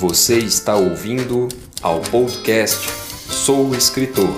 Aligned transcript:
Você 0.00 0.38
está 0.38 0.76
ouvindo 0.76 1.46
ao 1.82 2.00
podcast 2.00 2.88
Sou 2.88 3.74
Escritor. 3.74 4.30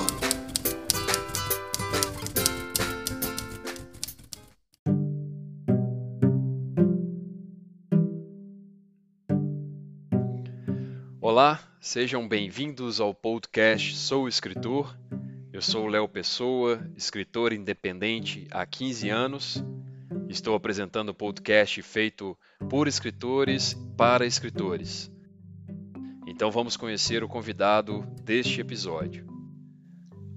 Olá, 11.20 11.60
sejam 11.80 12.26
bem-vindos 12.26 13.00
ao 13.00 13.14
podcast 13.14 13.96
Sou 13.96 14.26
Escritor. 14.26 14.98
Eu 15.52 15.62
sou 15.62 15.86
Léo 15.86 16.08
Pessoa, 16.08 16.84
escritor 16.96 17.52
independente 17.52 18.48
há 18.50 18.66
15 18.66 19.08
anos. 19.10 19.64
Estou 20.28 20.56
apresentando 20.56 21.10
o 21.10 21.14
podcast 21.14 21.80
feito 21.82 22.36
por 22.68 22.88
escritores 22.88 23.74
para 23.96 24.26
escritores. 24.26 25.11
Então 26.42 26.50
vamos 26.50 26.76
conhecer 26.76 27.22
o 27.22 27.28
convidado 27.28 28.04
deste 28.24 28.60
episódio. 28.60 29.24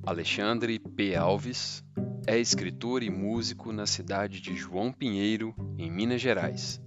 Alexandre 0.05 0.77
P. 0.77 1.15
Alves 1.15 1.83
é 2.27 2.37
escritor 2.37 3.01
e 3.01 3.09
músico 3.09 3.73
na 3.73 3.87
cidade 3.87 4.39
de 4.39 4.55
João 4.55 4.93
Pinheiro, 4.93 5.55
em 5.79 5.89
Minas 5.89 6.21
Gerais. 6.21 6.79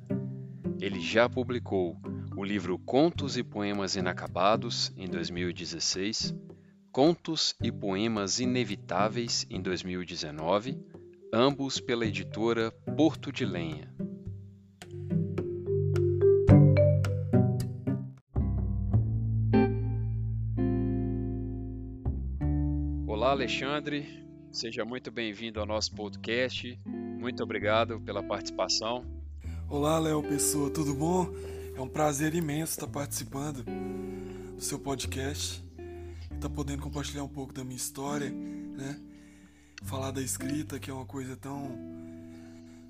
Ele 0.81 1.01
já 1.01 1.29
publicou 1.29 2.01
o 2.37 2.45
livro 2.45 2.79
Contos 2.79 3.37
e 3.37 3.43
Poemas 3.43 3.97
Inacabados, 3.97 4.93
em 4.97 5.09
2016, 5.09 6.33
Contos 6.93 7.57
e 7.61 7.73
Poemas 7.73 8.39
Inevitáveis, 8.39 9.45
em 9.51 9.61
2019, 9.61 10.79
ambos 11.35 11.81
pela 11.81 12.07
editora 12.07 12.71
Porto 12.97 13.33
de 13.33 13.45
Lenha. 13.45 13.93
Alexandre. 23.39 24.27
Seja 24.51 24.85
muito 24.85 25.13
bem-vindo 25.13 25.61
ao 25.61 25.67
nosso 25.67 25.95
podcast. 25.95 26.77
Muito 26.85 27.41
obrigado 27.41 28.01
pela 28.01 28.21
participação. 28.21 29.05
Olá, 29.69 29.97
Léo 30.01 30.25
Pessoa, 30.25 30.69
tudo 30.71 30.93
bom? 30.93 31.33
É 31.77 31.81
um 31.81 31.89
prazer 31.89 32.35
imenso 32.35 32.73
estar 32.73 32.89
participando 32.89 33.63
do 33.63 34.61
seu 34.61 34.81
podcast 34.81 35.63
e 35.79 36.35
estar 36.35 36.51
podendo 36.51 36.83
compartilhar 36.83 37.23
um 37.23 37.29
pouco 37.29 37.53
da 37.53 37.63
minha 37.63 37.77
história, 37.77 38.29
né? 38.29 39.01
Falar 39.85 40.11
da 40.11 40.21
escrita, 40.21 40.81
que 40.81 40.91
é 40.91 40.93
uma 40.93 41.07
coisa 41.07 41.37
tão, 41.37 41.79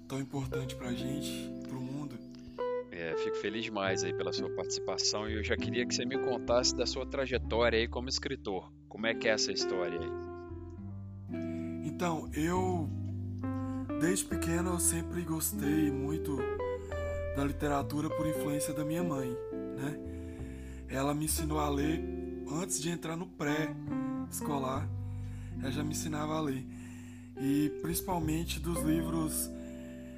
tão 0.09 0.19
importante 0.19 0.75
pra 0.77 0.95
gente, 0.95 1.31
pro 1.69 1.79
mundo. 1.79 2.19
É, 2.91 3.15
fico 3.19 3.37
feliz 3.37 3.65
demais 3.65 4.03
aí 4.03 4.15
pela 4.15 4.33
sua 4.33 4.49
participação 4.49 5.29
e 5.29 5.35
eu 5.35 5.45
já 5.45 5.59
queria 5.59 5.85
que 5.85 5.95
você 5.95 6.07
me 6.07 6.17
contasse 6.17 6.75
da 6.75 6.87
sua 6.87 7.05
trajetória 7.05 7.79
aí 7.79 7.87
como 7.87 8.09
escritor. 8.09 8.73
Como 8.89 9.07
é 9.07 9.15
que 9.15 9.29
é 9.29 9.33
essa 9.33 9.53
história 9.53 10.01
aí? 10.01 10.28
Então, 11.99 12.31
eu 12.33 12.89
desde 14.01 14.25
pequeno 14.25 14.75
eu 14.75 14.79
sempre 14.79 15.21
gostei 15.23 15.91
muito 15.91 16.39
da 17.37 17.43
literatura 17.43 18.09
por 18.09 18.25
influência 18.25 18.73
da 18.73 18.85
minha 18.85 19.03
mãe, 19.03 19.29
né? 19.77 19.99
Ela 20.89 21.13
me 21.13 21.25
ensinou 21.25 21.59
a 21.59 21.69
ler 21.69 22.01
antes 22.53 22.81
de 22.81 22.89
entrar 22.89 23.17
no 23.17 23.27
pré-escolar. 23.27 24.89
Ela 25.61 25.73
já 25.73 25.83
me 25.83 25.91
ensinava 25.91 26.35
a 26.35 26.41
ler. 26.41 26.65
E 27.37 27.71
principalmente 27.83 28.61
dos 28.61 28.81
livros 28.85 29.51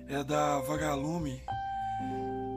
é 0.06 0.22
da 0.22 0.60
Vagalume. 0.60 1.40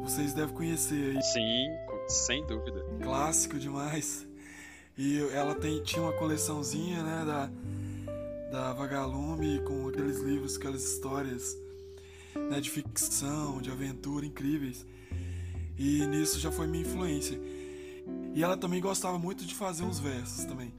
Vocês 0.03 0.33
devem 0.33 0.53
conhecer 0.53 1.15
aí. 1.15 1.23
Sim, 1.23 1.67
sem 2.09 2.45
dúvida. 2.45 2.83
Clássico 3.01 3.57
demais. 3.57 4.27
E 4.97 5.19
ela 5.31 5.55
tem, 5.55 5.81
tinha 5.81 6.01
uma 6.03 6.11
coleçãozinha, 6.11 7.01
né, 7.01 7.23
da, 7.25 7.49
da 8.53 8.71
Vagalume 8.71 9.63
com 9.63 9.87
aqueles 9.87 10.19
livros, 10.19 10.57
aquelas 10.57 10.83
histórias 10.83 11.57
né, 12.51 12.61
de 12.61 12.69
ficção, 12.69 13.59
de 13.59 13.71
aventura 13.71 14.27
incríveis. 14.27 14.85
E 15.75 16.05
nisso 16.05 16.39
já 16.39 16.51
foi 16.51 16.67
minha 16.67 16.83
influência. 16.85 17.41
E 18.35 18.43
ela 18.43 18.55
também 18.55 18.79
gostava 18.79 19.17
muito 19.17 19.43
de 19.43 19.55
fazer 19.55 19.83
uns 19.83 19.97
versos 19.97 20.45
também. 20.45 20.71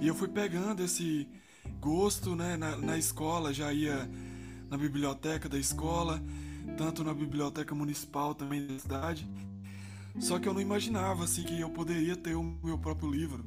E 0.00 0.08
eu 0.08 0.14
fui 0.16 0.26
pegando 0.26 0.82
esse 0.82 1.28
gosto, 1.80 2.34
né, 2.34 2.56
na, 2.56 2.76
na 2.76 2.98
escola, 2.98 3.54
já 3.54 3.72
ia 3.72 4.10
na 4.68 4.76
biblioteca 4.76 5.48
da 5.48 5.60
escola, 5.60 6.20
tanto 6.76 7.04
na 7.04 7.14
biblioteca 7.14 7.76
municipal 7.76 8.34
também 8.34 8.66
da 8.66 8.76
cidade. 8.76 9.24
Só 10.18 10.36
que 10.36 10.48
eu 10.48 10.52
não 10.52 10.60
imaginava 10.60 11.22
assim 11.22 11.44
que 11.44 11.60
eu 11.60 11.70
poderia 11.70 12.16
ter 12.16 12.34
o 12.34 12.42
meu 12.42 12.76
próprio 12.76 13.08
livro, 13.08 13.44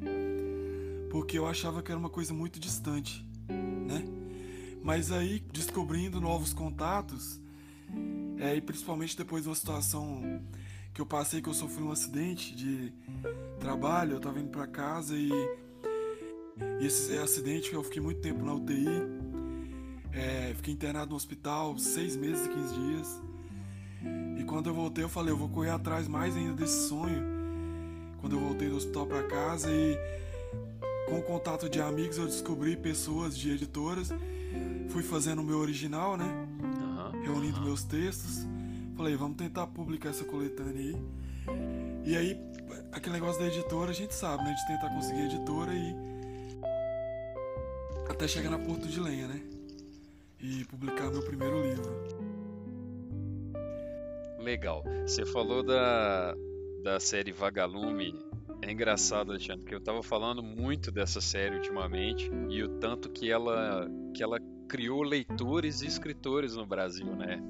porque 1.12 1.38
eu 1.38 1.46
achava 1.46 1.82
que 1.84 1.92
era 1.92 2.00
uma 2.00 2.10
coisa 2.10 2.34
muito 2.34 2.60
distante, 2.60 3.25
né? 3.48 4.04
Mas 4.84 5.12
aí 5.12 5.44
descobrindo 5.52 6.22
novos 6.22 6.54
contatos, 6.54 7.40
é, 8.38 8.56
e 8.56 8.62
principalmente 8.62 9.18
depois 9.18 9.44
de 9.44 9.50
uma 9.50 9.56
situação 9.56 10.42
que 10.94 11.02
eu 11.02 11.06
passei 11.06 11.42
que 11.42 11.50
eu 11.50 11.54
sofri 11.54 11.84
um 11.84 11.92
acidente 11.92 12.56
de 12.56 12.94
trabalho, 13.60 14.14
eu 14.14 14.20
tava 14.20 14.40
indo 14.40 14.50
para 14.50 14.66
casa 14.66 15.16
e, 15.16 15.30
esse 16.80 17.18
acidente 17.18 17.74
eu 17.74 17.84
fiquei 17.84 18.02
muito 18.02 18.22
tempo 18.22 18.44
na 18.44 18.54
UTI, 18.54 18.88
é, 20.14 20.54
fiquei 20.56 20.74
internado 20.74 21.10
no 21.10 21.18
hospital 21.18 21.78
seis 21.78 22.16
meses 22.16 22.46
e 22.46 22.50
15 22.50 22.74
dias. 22.76 23.22
E 24.40 24.44
quando 24.46 24.70
eu 24.70 24.74
voltei, 24.74 25.04
eu 25.04 25.10
falei, 25.10 25.34
eu 25.34 25.38
vou 25.38 25.50
correr 25.50 25.72
atrás 25.72 26.08
mais 26.08 26.36
ainda 26.36 26.54
desse 26.54 26.88
sonho. 26.88 27.22
Quando 28.22 28.38
eu 28.38 28.40
voltei 28.40 28.70
do 28.70 28.78
hospital 28.78 29.06
para 29.06 29.24
casa 29.24 29.70
e 29.70 29.98
com 31.06 31.20
o 31.20 31.22
contato 31.22 31.70
de 31.70 31.80
amigos 31.80 32.18
eu 32.18 32.26
descobri 32.26 32.76
pessoas 32.76 33.38
de 33.38 33.52
editoras, 33.52 34.10
fui 34.90 35.04
fazendo 35.04 35.42
o 35.42 35.44
meu 35.44 35.60
original, 35.60 36.18
né? 36.18 36.26
Uhum, 36.26 37.22
Reunindo 37.24 37.58
uhum. 37.60 37.66
meus 37.66 37.84
textos. 37.84 38.46
Falei, 38.96 39.16
vamos 39.16 39.38
tentar 39.38 39.68
publicar 39.68 40.10
essa 40.10 40.24
coletânea 40.24 40.82
aí. 40.82 40.96
E 42.06 42.16
aí, 42.16 42.40
aquele 42.92 43.16
negócio 43.16 43.42
da 43.42 43.48
editora, 43.48 43.92
a 43.92 43.94
gente 43.94 44.14
sabe, 44.14 44.44
né? 44.44 44.54
De 44.54 44.68
tentar 44.68 44.94
conseguir 44.94 45.22
editora 45.24 45.74
e. 45.74 45.96
Até 48.10 48.28
chegar 48.28 48.50
na 48.50 48.60
Porto 48.60 48.88
de 48.88 49.00
Lenha, 49.00 49.28
né? 49.28 49.42
E 50.40 50.64
publicar 50.66 51.10
meu 51.12 51.24
primeiro 51.24 51.62
livro. 51.62 51.92
Legal. 54.40 54.84
Você 55.06 55.26
falou 55.26 55.64
da, 55.64 56.36
da 56.84 57.00
série 57.00 57.32
Vagalume. 57.32 58.14
É 58.62 58.72
engraçado, 58.72 59.32
Alexandre, 59.32 59.66
que 59.66 59.76
eu 59.76 59.82
tava 59.82 60.02
falando 60.02 60.42
muito 60.42 60.92
dessa 60.92 61.22
série 61.22 61.56
ultimamente 61.56 62.30
e 62.50 62.64
o 62.64 62.80
tanto 62.80 63.10
que 63.10 63.30
ela, 63.32 63.90
que 64.14 64.24
ela 64.24 64.40
criou 64.68 65.04
leitores 65.04 65.82
e 65.82 65.88
escritores 65.88 66.56
no 66.56 66.66
Brasil, 66.66 67.16
né? 67.16 67.42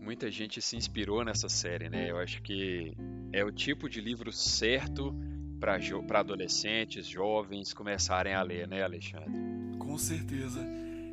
Muita 0.00 0.30
gente 0.30 0.60
se 0.60 0.76
inspirou 0.76 1.24
nessa 1.24 1.48
série, 1.48 1.88
né? 1.88 2.10
Eu 2.10 2.18
acho 2.18 2.42
que 2.42 2.92
é 3.32 3.44
o 3.44 3.52
tipo 3.52 3.88
de 3.88 4.00
livro 4.00 4.32
certo 4.32 5.14
para 5.60 6.20
adolescentes, 6.20 7.06
jovens 7.06 7.74
começarem 7.74 8.34
a 8.34 8.42
ler, 8.42 8.66
né, 8.66 8.82
Alexandre? 8.82 9.32
Com 9.78 9.98
certeza. 9.98 10.60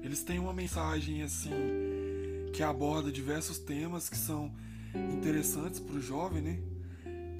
Eles 0.02 0.24
têm 0.24 0.40
uma 0.40 0.54
mensagem 0.54 1.24
assim 1.24 1.52
que 2.54 2.64
aborda 2.64 3.12
diversos 3.12 3.58
temas 3.60 4.08
que 4.08 4.18
são 4.18 4.52
interessantes 5.12 5.80
para 5.80 5.96
o 5.96 6.02
jovem, 6.02 6.42
né? 6.42 6.60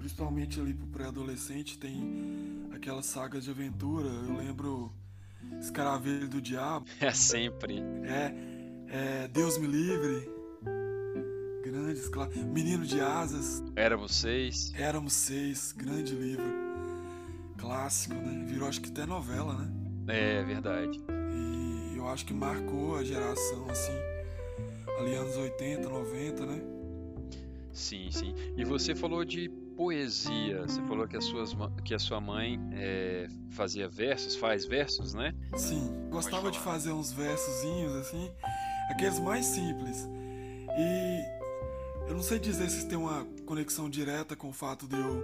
Principalmente 0.06 0.62
ali 0.62 0.72
para 0.72 0.86
o 0.86 0.90
pré-adolescente 0.90 1.80
tem 1.80 2.70
aquelas 2.76 3.08
sagas 3.08 3.46
de 3.46 3.50
aventura. 3.50 4.08
Eu 4.08 4.38
lembro 4.38 4.94
Escaravelho 5.60 6.30
do 6.30 6.40
Diabo. 6.40 6.86
É 7.02 7.10
sempre. 7.10 7.82
É, 8.04 8.32
é 8.88 9.28
Deus 9.28 9.58
me 9.58 9.66
livre. 9.66 10.30
Grandes, 11.64 12.08
claro. 12.08 12.32
Menino 12.38 12.86
de 12.86 13.02
Asas. 13.02 13.64
Éramos 13.76 14.14
seis. 14.14 14.72
Éramos 14.76 15.12
seis. 15.12 15.72
Grande 15.72 16.14
livro. 16.14 16.54
Clássico, 17.58 18.14
né? 18.14 18.46
Virou 18.46 18.70
acho 18.70 18.82
que 18.82 18.90
até 18.90 19.08
novela, 19.08 19.56
né? 19.56 19.72
É 20.08 20.44
verdade. 20.44 21.02
E 21.34 21.98
eu 21.98 22.08
acho 22.08 22.28
que 22.28 22.34
marcou 22.34 22.96
a 22.96 23.04
geração, 23.04 23.68
assim, 23.72 23.98
ali 25.00 25.16
anos 25.16 25.36
80, 25.36 25.90
90, 25.90 26.46
né? 26.46 26.62
Sim, 27.74 28.12
sim. 28.12 28.36
E 28.56 28.64
você 28.64 28.94
falou 28.94 29.26
de 29.26 29.65
poesia. 29.76 30.62
Você 30.64 30.82
falou 30.84 31.08
que 31.08 31.18
a, 31.18 31.22
suas, 31.22 31.56
que 31.84 31.94
a 31.94 32.00
sua 32.00 32.20
mãe 32.20 32.60
é, 32.74 33.28
fazia 33.52 33.88
versos, 33.88 34.36
faz 34.36 34.66
versos, 34.66 35.14
né? 35.14 35.34
Sim, 35.56 36.10
gostava 36.10 36.52
de 36.52 36.60
fazer 36.60 36.92
uns 36.92 37.12
versozinhos 37.12 37.96
assim, 37.96 38.32
aqueles 38.90 39.20
mais 39.20 39.46
simples. 39.46 40.08
E 40.78 42.10
eu 42.10 42.16
não 42.16 42.24
sei 42.24 42.40
dizer 42.40 42.70
se 42.70 42.88
tem 42.88 42.98
uma 42.98 43.26
conexão 43.46 43.90
direta 43.90 44.36
com 44.36 44.50
o 44.50 44.54
fato 44.54 44.88
de 44.88 44.96
eu 44.96 45.24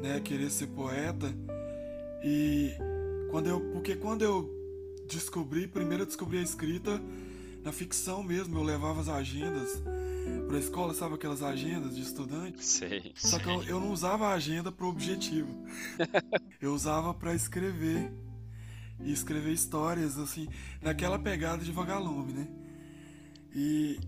né, 0.00 0.20
querer 0.20 0.50
ser 0.50 0.66
poeta. 0.68 1.32
E 2.22 2.72
quando 3.30 3.48
eu, 3.48 3.60
porque 3.72 3.96
quando 3.96 4.22
eu 4.22 4.50
descobri, 5.06 5.66
primeiro 5.66 6.02
eu 6.02 6.06
descobri 6.06 6.38
a 6.38 6.42
escrita 6.42 7.00
na 7.64 7.72
ficção 7.72 8.22
mesmo, 8.22 8.58
eu 8.58 8.62
levava 8.62 9.00
as 9.00 9.08
agendas 9.08 9.82
pra 10.46 10.58
escola, 10.58 10.92
sabe 10.92 11.14
aquelas 11.14 11.42
agendas 11.42 11.96
de 11.96 12.02
estudante? 12.02 12.62
Sei. 12.62 13.12
Só 13.16 13.38
que 13.38 13.48
eu, 13.48 13.62
eu 13.64 13.80
não 13.80 13.90
usava 13.90 14.26
a 14.28 14.34
agenda 14.34 14.70
pro 14.70 14.86
objetivo. 14.86 15.48
eu 16.60 16.74
usava 16.74 17.14
para 17.14 17.34
escrever. 17.34 18.12
E 19.00 19.12
escrever 19.12 19.52
histórias, 19.52 20.18
assim, 20.18 20.46
naquela 20.80 21.18
pegada 21.18 21.64
de 21.64 21.72
vagalume, 21.72 22.32
né? 22.32 22.48
E. 23.52 23.98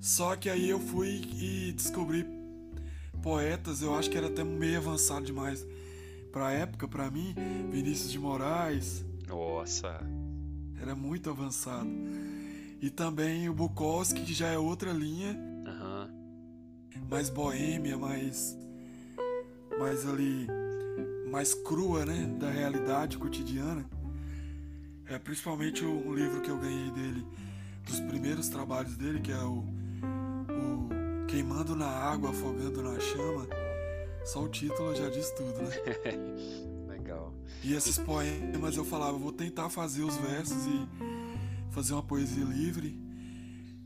Só 0.00 0.36
que 0.36 0.48
aí 0.48 0.68
eu 0.68 0.78
fui 0.78 1.22
e 1.34 1.72
descobri 1.72 2.24
poetas, 3.22 3.82
eu 3.82 3.94
acho 3.94 4.10
que 4.10 4.16
era 4.16 4.26
até 4.26 4.44
meio 4.44 4.78
avançado 4.78 5.24
demais 5.24 5.66
pra 6.30 6.52
época, 6.52 6.86
pra 6.86 7.10
mim. 7.10 7.34
Vinícius 7.70 8.12
de 8.12 8.18
Moraes. 8.18 9.04
Nossa. 9.26 10.00
Era 10.80 10.94
muito 10.94 11.30
avançado. 11.30 11.88
E 12.82 12.90
também 12.90 13.48
o 13.48 13.54
Bukowski, 13.54 14.22
que 14.22 14.34
já 14.34 14.48
é 14.48 14.58
outra 14.58 14.90
linha. 14.90 15.38
Aham. 15.64 16.10
Mais 17.08 17.30
boêmia, 17.30 17.96
mais. 17.96 18.58
Mais 19.78 20.04
ali. 20.04 20.48
Mais 21.30 21.54
crua, 21.54 22.04
né? 22.04 22.26
Da 22.40 22.50
realidade 22.50 23.16
cotidiana. 23.18 23.88
É 25.06 25.16
principalmente 25.16 25.84
um 25.84 26.12
livro 26.12 26.40
que 26.40 26.50
eu 26.50 26.58
ganhei 26.58 26.90
dele, 26.90 27.24
dos 27.86 28.00
primeiros 28.00 28.48
trabalhos 28.48 28.96
dele, 28.96 29.20
que 29.20 29.30
é 29.30 29.44
o, 29.44 29.58
o 29.62 31.26
Queimando 31.28 31.76
na 31.76 31.86
Água, 31.86 32.30
Afogando 32.30 32.82
na 32.82 32.98
Chama. 32.98 33.46
Só 34.24 34.42
o 34.42 34.48
título 34.48 34.92
já 34.96 35.08
diz 35.08 35.30
tudo, 35.30 35.62
né? 35.62 36.88
Legal. 36.88 37.32
E 37.62 37.74
esses 37.74 37.96
poemas 37.98 38.76
eu 38.76 38.84
falava, 38.84 39.16
vou 39.16 39.32
tentar 39.32 39.68
fazer 39.68 40.02
os 40.02 40.16
versos 40.16 40.66
e 40.66 41.21
fazer 41.72 41.94
uma 41.94 42.02
poesia 42.02 42.44
livre. 42.44 42.96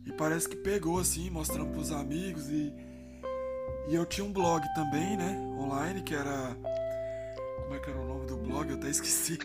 E 0.04 0.12
parece 0.12 0.48
que 0.48 0.56
pegou 0.56 0.98
assim, 0.98 1.30
mostrando 1.30 1.72
pros 1.72 1.90
amigos 1.90 2.48
e 2.48 2.72
e 3.88 3.94
eu 3.94 4.04
tinha 4.04 4.26
um 4.26 4.32
blog 4.32 4.66
também, 4.74 5.16
né, 5.16 5.38
online, 5.56 6.02
que 6.02 6.12
era 6.12 6.56
como 7.62 7.74
é 7.74 7.78
que 7.78 7.90
era 7.90 7.98
o 7.98 8.06
nome 8.06 8.26
do 8.26 8.36
blog? 8.36 8.68
Eu 8.68 8.76
até 8.76 8.88
esqueci. 8.90 9.38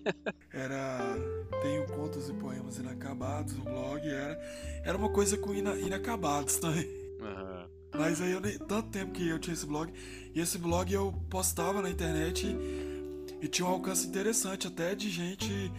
Era 0.52 1.14
tenho 1.62 1.86
contos 1.86 2.28
e 2.28 2.32
poemas 2.32 2.78
inacabados, 2.78 3.54
o 3.54 3.60
blog 3.60 4.08
era 4.08 4.38
era 4.82 4.96
uma 4.96 5.10
coisa 5.10 5.36
com 5.36 5.52
ina, 5.54 5.74
inacabados 5.74 6.56
também. 6.56 6.88
Aham. 7.20 7.68
Mas 7.94 8.20
aí 8.20 8.32
eu 8.32 8.40
nem, 8.40 8.58
tanto 8.58 8.88
tempo 8.90 9.12
que 9.12 9.28
eu 9.28 9.38
tinha 9.38 9.52
esse 9.52 9.66
blog, 9.66 9.92
e 10.34 10.40
esse 10.40 10.58
blog 10.58 10.92
eu 10.92 11.12
postava 11.30 11.82
na 11.82 11.90
internet 11.90 12.46
e, 12.46 13.44
e 13.44 13.48
tinha 13.48 13.66
um 13.66 13.70
alcance 13.70 14.06
interessante 14.06 14.66
até 14.66 14.94
de 14.94 15.10
gente 15.10 15.70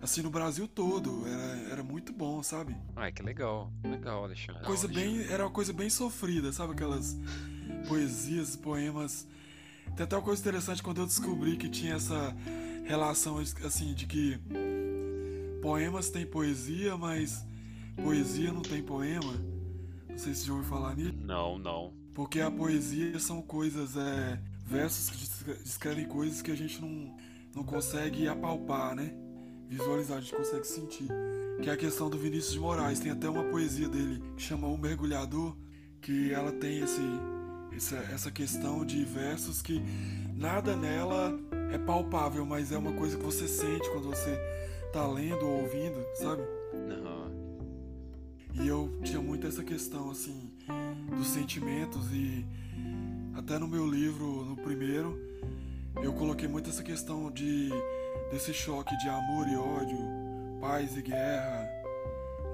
assim 0.00 0.22
no 0.22 0.30
Brasil 0.30 0.66
todo. 0.68 1.26
Era, 1.26 1.72
era 1.72 1.82
muito 1.82 2.12
bom, 2.12 2.42
sabe? 2.42 2.76
Ai, 2.96 3.12
que 3.12 3.22
legal. 3.22 3.72
Legal, 3.84 4.24
Alexandre. 4.24 4.64
Coisa 4.64 4.86
bem, 4.88 5.22
era 5.28 5.44
uma 5.44 5.50
coisa 5.50 5.72
bem 5.72 5.90
sofrida, 5.90 6.52
sabe 6.52 6.72
aquelas 6.72 7.16
poesias, 7.86 8.56
poemas. 8.56 9.26
Tem 9.96 10.04
até 10.04 10.16
uma 10.16 10.22
coisa 10.22 10.40
interessante 10.40 10.82
quando 10.82 11.00
eu 11.00 11.06
descobri 11.06 11.56
que 11.56 11.68
tinha 11.68 11.94
essa 11.94 12.34
relação 12.84 13.38
assim 13.64 13.94
de 13.94 14.06
que 14.06 14.38
poemas 15.60 16.10
têm 16.10 16.26
poesia, 16.26 16.96
mas 16.96 17.44
poesia 17.96 18.52
não 18.52 18.62
tem 18.62 18.82
poema. 18.82 19.32
Não 20.08 20.18
sei 20.18 20.34
se 20.34 20.46
já 20.46 20.52
ouviu 20.52 20.68
falar 20.68 20.94
nisso. 20.96 21.14
Não, 21.20 21.58
não. 21.58 21.92
Porque 22.14 22.40
a 22.40 22.50
poesia 22.50 23.18
são 23.20 23.40
coisas, 23.40 23.96
é, 23.96 24.40
versos 24.66 25.10
que 25.10 25.16
descre- 25.18 25.62
descrevem 25.62 26.06
coisas 26.06 26.42
que 26.42 26.50
a 26.50 26.56
gente 26.56 26.80
não, 26.80 27.16
não 27.54 27.62
consegue 27.64 28.26
apalpar, 28.26 28.94
né? 28.94 29.12
Visualizar, 29.68 30.18
a 30.18 30.20
gente 30.20 30.34
consegue 30.34 30.66
sentir. 30.66 31.08
Que 31.62 31.68
é 31.68 31.72
a 31.72 31.76
questão 31.76 32.08
do 32.08 32.16
Vinícius 32.16 32.54
de 32.54 32.60
Moraes. 32.60 33.00
Tem 33.00 33.12
até 33.12 33.28
uma 33.28 33.44
poesia 33.44 33.88
dele 33.88 34.22
que 34.36 34.42
chama 34.42 34.66
O 34.66 34.78
Mergulhador, 34.78 35.54
que 36.00 36.32
ela 36.32 36.52
tem 36.52 36.80
esse, 36.80 37.02
essa, 37.76 37.96
essa 37.96 38.30
questão 38.30 38.84
de 38.84 39.04
versos 39.04 39.60
que 39.60 39.82
nada 40.34 40.74
nela 40.74 41.38
é 41.72 41.78
palpável, 41.78 42.46
mas 42.46 42.72
é 42.72 42.78
uma 42.78 42.92
coisa 42.92 43.18
que 43.18 43.24
você 43.24 43.46
sente 43.46 43.90
quando 43.90 44.08
você 44.08 44.38
tá 44.92 45.06
lendo 45.06 45.44
ou 45.44 45.62
ouvindo, 45.62 46.02
sabe? 46.14 46.42
Aham. 46.72 47.30
E 48.54 48.66
eu 48.66 48.98
tinha 49.04 49.20
muito 49.20 49.46
essa 49.46 49.62
questão, 49.62 50.10
assim, 50.10 50.50
dos 51.16 51.28
sentimentos 51.28 52.10
e 52.12 52.44
até 53.34 53.58
no 53.58 53.68
meu 53.68 53.86
livro, 53.86 54.44
no 54.44 54.56
primeiro, 54.56 55.16
eu 56.02 56.12
coloquei 56.12 56.48
muito 56.48 56.70
essa 56.70 56.82
questão 56.82 57.30
de 57.30 57.70
desse 58.30 58.52
choque 58.52 58.96
de 58.98 59.08
amor 59.08 59.48
e 59.48 59.56
ódio, 59.56 59.98
paz 60.60 60.96
e 60.96 61.02
guerra, 61.02 61.68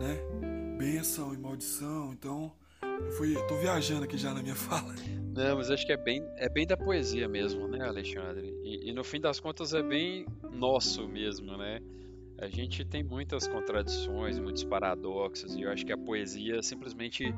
né? 0.00 0.76
Bênção 0.78 1.34
e 1.34 1.38
maldição. 1.38 2.12
Então, 2.12 2.52
eu 2.82 3.12
fui, 3.12 3.34
tô 3.48 3.56
viajando 3.56 4.04
aqui 4.04 4.16
já 4.16 4.32
na 4.32 4.42
minha 4.42 4.54
fala. 4.56 4.94
Não, 5.34 5.56
mas 5.56 5.70
acho 5.70 5.84
que 5.84 5.92
é 5.92 5.96
bem, 5.96 6.22
é 6.36 6.48
bem 6.48 6.66
da 6.66 6.76
poesia 6.76 7.28
mesmo, 7.28 7.66
né, 7.66 7.84
Alexandre? 7.84 8.54
E, 8.62 8.90
e 8.90 8.92
no 8.92 9.02
fim 9.02 9.20
das 9.20 9.40
contas 9.40 9.74
é 9.74 9.82
bem 9.82 10.26
nosso 10.52 11.08
mesmo, 11.08 11.56
né? 11.56 11.80
A 12.38 12.48
gente 12.48 12.84
tem 12.84 13.02
muitas 13.02 13.46
contradições, 13.46 14.38
muitos 14.38 14.64
paradoxos, 14.64 15.54
e 15.54 15.62
eu 15.62 15.70
acho 15.70 15.86
que 15.86 15.92
a 15.92 15.96
poesia 15.96 16.56
é 16.56 16.62
simplesmente 16.62 17.32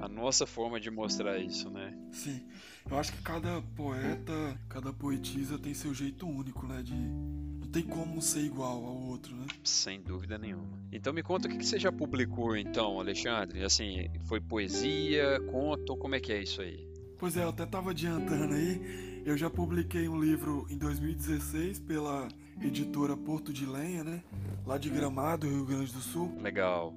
a 0.00 0.08
nossa 0.08 0.46
forma 0.46 0.80
de 0.80 0.90
mostrar 0.90 1.38
isso, 1.38 1.70
né? 1.70 1.96
Sim. 2.10 2.44
Eu 2.90 2.98
acho 2.98 3.12
que 3.12 3.22
cada 3.22 3.62
poeta, 3.76 4.60
cada 4.68 4.92
poetisa 4.92 5.58
tem 5.58 5.72
seu 5.72 5.94
jeito 5.94 6.26
único, 6.26 6.66
né? 6.66 6.82
De 6.82 6.92
tem 7.72 7.82
como 7.82 8.20
ser 8.20 8.40
igual 8.40 8.84
ao 8.84 9.02
outro, 9.08 9.34
né? 9.34 9.46
Sem 9.64 10.02
dúvida 10.02 10.36
nenhuma. 10.36 10.78
Então 10.92 11.12
me 11.12 11.22
conta 11.22 11.48
o 11.48 11.50
que 11.50 11.56
que 11.56 11.66
você 11.66 11.78
já 11.78 11.90
publicou 11.90 12.54
então, 12.54 13.00
Alexandre? 13.00 13.64
Assim, 13.64 14.10
foi 14.26 14.40
poesia, 14.40 15.40
conto, 15.50 15.96
como 15.96 16.14
é 16.14 16.20
que 16.20 16.32
é 16.32 16.42
isso 16.42 16.60
aí? 16.60 16.86
Pois 17.18 17.36
é, 17.36 17.44
eu 17.44 17.48
até 17.48 17.64
tava 17.64 17.90
adiantando 17.90 18.52
aí. 18.52 19.22
Eu 19.24 19.36
já 19.36 19.48
publiquei 19.48 20.08
um 20.08 20.20
livro 20.20 20.66
em 20.68 20.76
2016 20.76 21.78
pela 21.80 22.28
editora 22.60 23.16
Porto 23.16 23.52
de 23.52 23.64
Lenha, 23.64 24.04
né? 24.04 24.22
Lá 24.66 24.76
de 24.76 24.90
Gramado, 24.90 25.48
Rio 25.48 25.64
Grande 25.64 25.92
do 25.92 26.00
Sul. 26.00 26.36
Legal. 26.42 26.92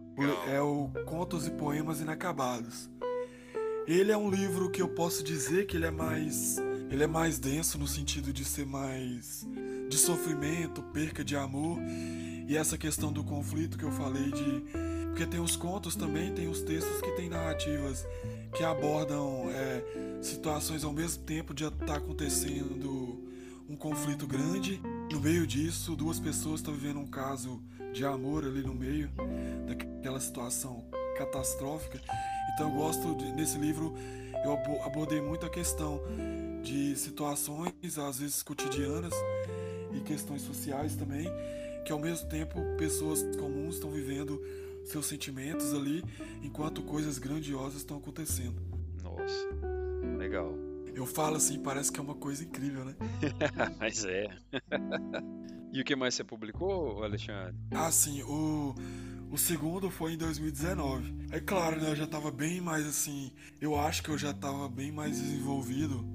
É 0.48 0.60
o 0.60 0.89
Contos 1.06 1.48
e 1.48 1.51
Poemas 1.51 2.01
Inacabados. 2.01 2.89
Ele 3.88 4.12
é 4.12 4.18
um 4.18 4.30
livro 4.30 4.72
que 4.72 4.81
eu 4.81 4.88
posso 4.89 5.24
dizer 5.24 5.68
que 5.68 5.77
ele 5.77 5.86
é 5.86 5.92
mais 5.92 6.57
ele 6.90 7.04
é 7.04 7.08
mais 7.08 7.40
denso 7.40 7.78
no 7.78 7.88
sentido 7.88 8.32
de 8.32 8.46
ser 8.46 8.66
mais 8.66 9.46
de 9.90 9.98
sofrimento, 9.98 10.82
perca 10.82 11.24
de 11.24 11.36
amor 11.36 11.80
e 12.48 12.56
essa 12.56 12.78
questão 12.78 13.12
do 13.12 13.24
conflito 13.24 13.78
que 13.78 13.84
eu 13.84 13.92
falei 13.92 14.32
de 14.32 14.64
porque 15.10 15.26
tem 15.26 15.40
os 15.40 15.56
contos 15.56 15.96
também, 15.96 16.34
tem 16.34 16.50
os 16.50 16.62
textos 16.62 17.00
que 17.01 17.10
tem 17.12 17.30
narrativas 17.30 18.06
que 18.54 18.63
abordam 18.63 19.50
é, 19.50 20.22
situações 20.22 20.84
ao 20.84 20.92
mesmo 20.92 21.24
tempo 21.24 21.54
de 21.54 21.63
estar 21.63 21.96
acontecendo 21.96 23.24
um 23.70 23.77
conflito 23.77 24.27
grande. 24.27 24.82
No 25.12 25.22
meio 25.22 25.48
disso, 25.48 25.96
duas 25.96 26.20
pessoas 26.20 26.60
estão 26.60 26.74
vivendo 26.74 27.00
um 27.00 27.08
caso 27.08 27.62
de 27.94 28.06
amor 28.06 28.44
ali 28.44 28.62
no 28.62 28.75
meio 28.75 29.10
daquela 29.65 30.20
situação 30.20 30.84
catastrófica. 31.18 32.00
Então 32.54 32.70
eu 32.70 32.75
gosto 32.75 33.15
de, 33.15 33.32
nesse 33.32 33.58
livro 33.58 33.94
eu 34.44 34.51
abo- 34.51 34.82
abordei 34.84 35.22
muito 35.22 35.46
a 35.46 35.50
questão 35.50 36.01
de 36.65 36.95
situações 36.95 37.98
às 37.98 38.19
vezes 38.19 38.41
cotidianas 38.41 39.13
e 39.93 40.00
questões 40.01 40.41
sociais 40.41 40.95
também, 40.95 41.27
que 41.86 41.91
ao 41.91 42.00
mesmo 42.00 42.27
tempo 42.27 42.60
pessoas 42.75 43.24
comuns 43.38 43.75
estão 43.75 43.91
vivendo 43.91 44.41
seus 44.84 45.05
sentimentos 45.05 45.74
ali, 45.74 46.03
enquanto 46.41 46.81
coisas 46.81 47.19
grandiosas 47.19 47.77
estão 47.77 47.98
acontecendo. 47.98 48.60
Nossa. 49.03 49.48
Legal. 50.17 50.53
Eu 50.93 51.05
falo 51.05 51.36
assim, 51.36 51.60
parece 51.60 51.91
que 51.91 52.00
é 52.00 52.03
uma 52.03 52.15
coisa 52.15 52.43
incrível, 52.43 52.84
né? 52.84 52.95
Mas 53.79 54.03
é. 54.05 54.27
e 55.72 55.79
o 55.79 55.84
que 55.84 55.95
mais 55.95 56.15
você 56.15 56.24
publicou, 56.24 57.03
Alexandre? 57.03 57.55
Ah, 57.72 57.91
sim, 57.91 58.24
o, 58.24 58.74
o 59.29 59.38
segundo 59.38 59.91
foi 59.91 60.13
em 60.13 60.17
2019. 60.17 61.27
É 61.31 61.39
claro, 61.39 61.79
né? 61.79 61.91
Eu 61.91 61.95
já 61.95 62.07
tava 62.07 62.31
bem 62.31 62.62
mais 62.62 62.88
assim. 62.88 63.31
Eu 63.60 63.77
acho 63.77 64.01
que 64.01 64.10
eu 64.10 64.17
já 64.17 64.34
tava 64.34 64.69
bem 64.69 64.91
mais 64.91 65.19
desenvolvido, 65.19 66.14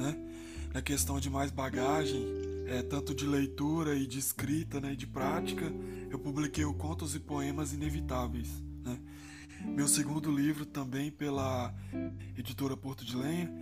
né? 0.00 0.16
Na 0.72 0.80
questão 0.80 1.20
de 1.20 1.28
mais 1.28 1.50
bagagem, 1.50 2.26
é, 2.66 2.82
tanto 2.82 3.14
de 3.14 3.26
leitura 3.26 3.94
e 3.94 4.06
de 4.06 4.18
escrita, 4.18 4.80
né? 4.80 4.94
E 4.94 4.96
de 4.96 5.06
prática. 5.06 5.70
Eu 6.10 6.18
publiquei 6.18 6.64
o 6.64 6.72
Contos 6.72 7.14
e 7.14 7.20
Poemas 7.20 7.72
Inevitáveis, 7.72 8.48
né? 8.84 8.98
Meu 9.64 9.86
segundo 9.86 10.30
livro 10.32 10.64
também 10.64 11.10
pela 11.10 11.74
editora 12.36 12.76
Porto 12.76 13.04
de 13.04 13.14
Lenha. 13.14 13.52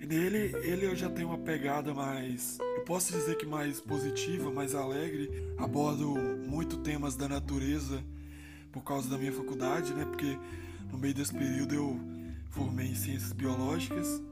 E 0.00 0.06
nele, 0.06 0.54
ele 0.62 0.86
eu 0.86 0.94
já 0.94 1.10
tenho 1.10 1.28
uma 1.28 1.38
pegada 1.38 1.92
mais, 1.92 2.56
eu 2.76 2.84
posso 2.84 3.12
dizer 3.12 3.36
que 3.36 3.44
mais 3.44 3.80
positiva, 3.80 4.48
mais 4.48 4.74
alegre. 4.74 5.28
Abordo 5.58 6.14
muito 6.46 6.76
temas 6.76 7.16
da 7.16 7.28
natureza 7.28 8.00
por 8.70 8.84
causa 8.84 9.08
da 9.08 9.18
minha 9.18 9.32
faculdade, 9.32 9.92
né? 9.92 10.04
Porque 10.04 10.38
no 10.92 10.98
meio 10.98 11.14
desse 11.14 11.34
período 11.34 11.74
eu 11.74 12.00
formei 12.50 12.86
em 12.86 12.94
ciências 12.94 13.32
biológicas, 13.32 14.22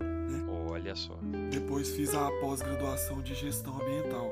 Olha 0.76 0.94
só. 0.94 1.18
depois 1.50 1.88
fiz 1.88 2.14
a 2.14 2.30
pós-graduação 2.32 3.22
de 3.22 3.34
gestão 3.34 3.80
ambiental. 3.80 4.30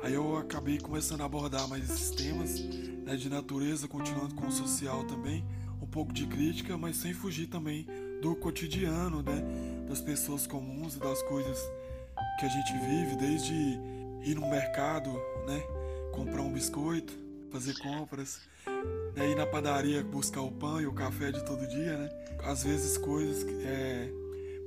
Aí 0.00 0.14
eu 0.14 0.36
acabei 0.36 0.78
começando 0.78 1.22
a 1.22 1.24
abordar 1.24 1.66
mais 1.66 1.90
esses 1.90 2.10
temas 2.12 2.60
né, 2.60 3.16
de 3.16 3.28
natureza, 3.28 3.88
continuando 3.88 4.36
com 4.36 4.46
o 4.46 4.52
social 4.52 5.02
também, 5.02 5.44
um 5.82 5.86
pouco 5.86 6.12
de 6.12 6.28
crítica, 6.28 6.78
mas 6.78 6.96
sem 6.98 7.12
fugir 7.12 7.48
também 7.48 7.84
do 8.22 8.36
cotidiano, 8.36 9.20
né, 9.20 9.42
das 9.88 10.00
pessoas 10.00 10.46
comuns 10.46 10.94
e 10.94 11.00
das 11.00 11.20
coisas 11.22 11.58
que 12.38 12.46
a 12.46 12.48
gente 12.48 12.72
vive, 12.74 13.16
desde 13.16 13.52
ir 13.52 14.36
no 14.36 14.48
mercado, 14.48 15.10
né, 15.44 15.60
comprar 16.12 16.42
um 16.42 16.52
biscoito, 16.52 17.12
fazer 17.50 17.76
compras, 17.78 18.40
né, 19.16 19.28
ir 19.28 19.34
na 19.34 19.44
padaria 19.44 20.04
buscar 20.04 20.42
o 20.42 20.52
pão 20.52 20.80
e 20.80 20.86
o 20.86 20.92
café 20.92 21.32
de 21.32 21.44
todo 21.44 21.66
dia, 21.66 21.96
né, 21.96 22.10
às 22.44 22.62
vezes 22.62 22.96
coisas 22.96 23.44
é, 23.64 24.08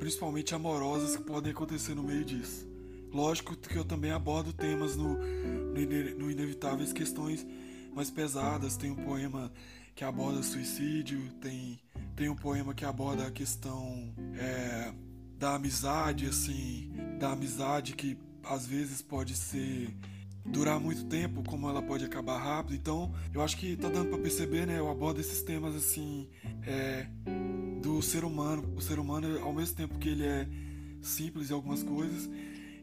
principalmente 0.01 0.55
amorosas 0.55 1.15
que 1.15 1.21
podem 1.21 1.51
acontecer 1.51 1.93
no 1.93 2.01
meio 2.01 2.25
disso. 2.25 2.67
Lógico 3.13 3.55
que 3.55 3.75
eu 3.75 3.85
também 3.85 4.09
abordo 4.09 4.51
temas 4.51 4.95
no, 4.95 5.15
no, 5.15 6.17
no 6.17 6.31
Inevitáveis 6.31 6.91
questões 6.91 7.45
mais 7.93 8.09
pesadas. 8.09 8.75
Tem 8.75 8.89
um 8.89 8.95
poema 8.95 9.53
que 9.93 10.03
aborda 10.03 10.41
suicídio, 10.41 11.21
tem, 11.39 11.79
tem 12.15 12.29
um 12.29 12.35
poema 12.35 12.73
que 12.73 12.83
aborda 12.83 13.27
a 13.27 13.31
questão 13.31 14.11
é, 14.39 14.91
da 15.37 15.53
amizade, 15.53 16.25
assim, 16.25 16.91
da 17.19 17.33
amizade 17.33 17.93
que 17.93 18.17
às 18.43 18.65
vezes 18.65 19.03
pode 19.03 19.35
ser 19.35 19.95
durar 20.45 20.79
muito 20.79 21.05
tempo, 21.05 21.43
como 21.43 21.69
ela 21.69 21.81
pode 21.81 22.05
acabar 22.05 22.37
rápido. 22.37 22.75
Então, 22.75 23.13
eu 23.33 23.41
acho 23.41 23.57
que 23.57 23.75
tá 23.75 23.89
dando 23.89 24.09
para 24.09 24.19
perceber, 24.19 24.65
né? 24.65 24.79
Eu 24.79 24.89
abordo 24.89 25.19
esses 25.19 25.41
temas 25.41 25.75
assim 25.75 26.29
é, 26.65 27.07
do 27.81 28.01
ser 28.01 28.23
humano. 28.23 28.73
O 28.75 28.81
ser 28.81 28.99
humano, 28.99 29.39
ao 29.41 29.53
mesmo 29.53 29.75
tempo 29.75 29.97
que 29.97 30.09
ele 30.09 30.25
é 30.25 30.47
simples 31.01 31.49
em 31.49 31.53
algumas 31.53 31.83
coisas, 31.83 32.29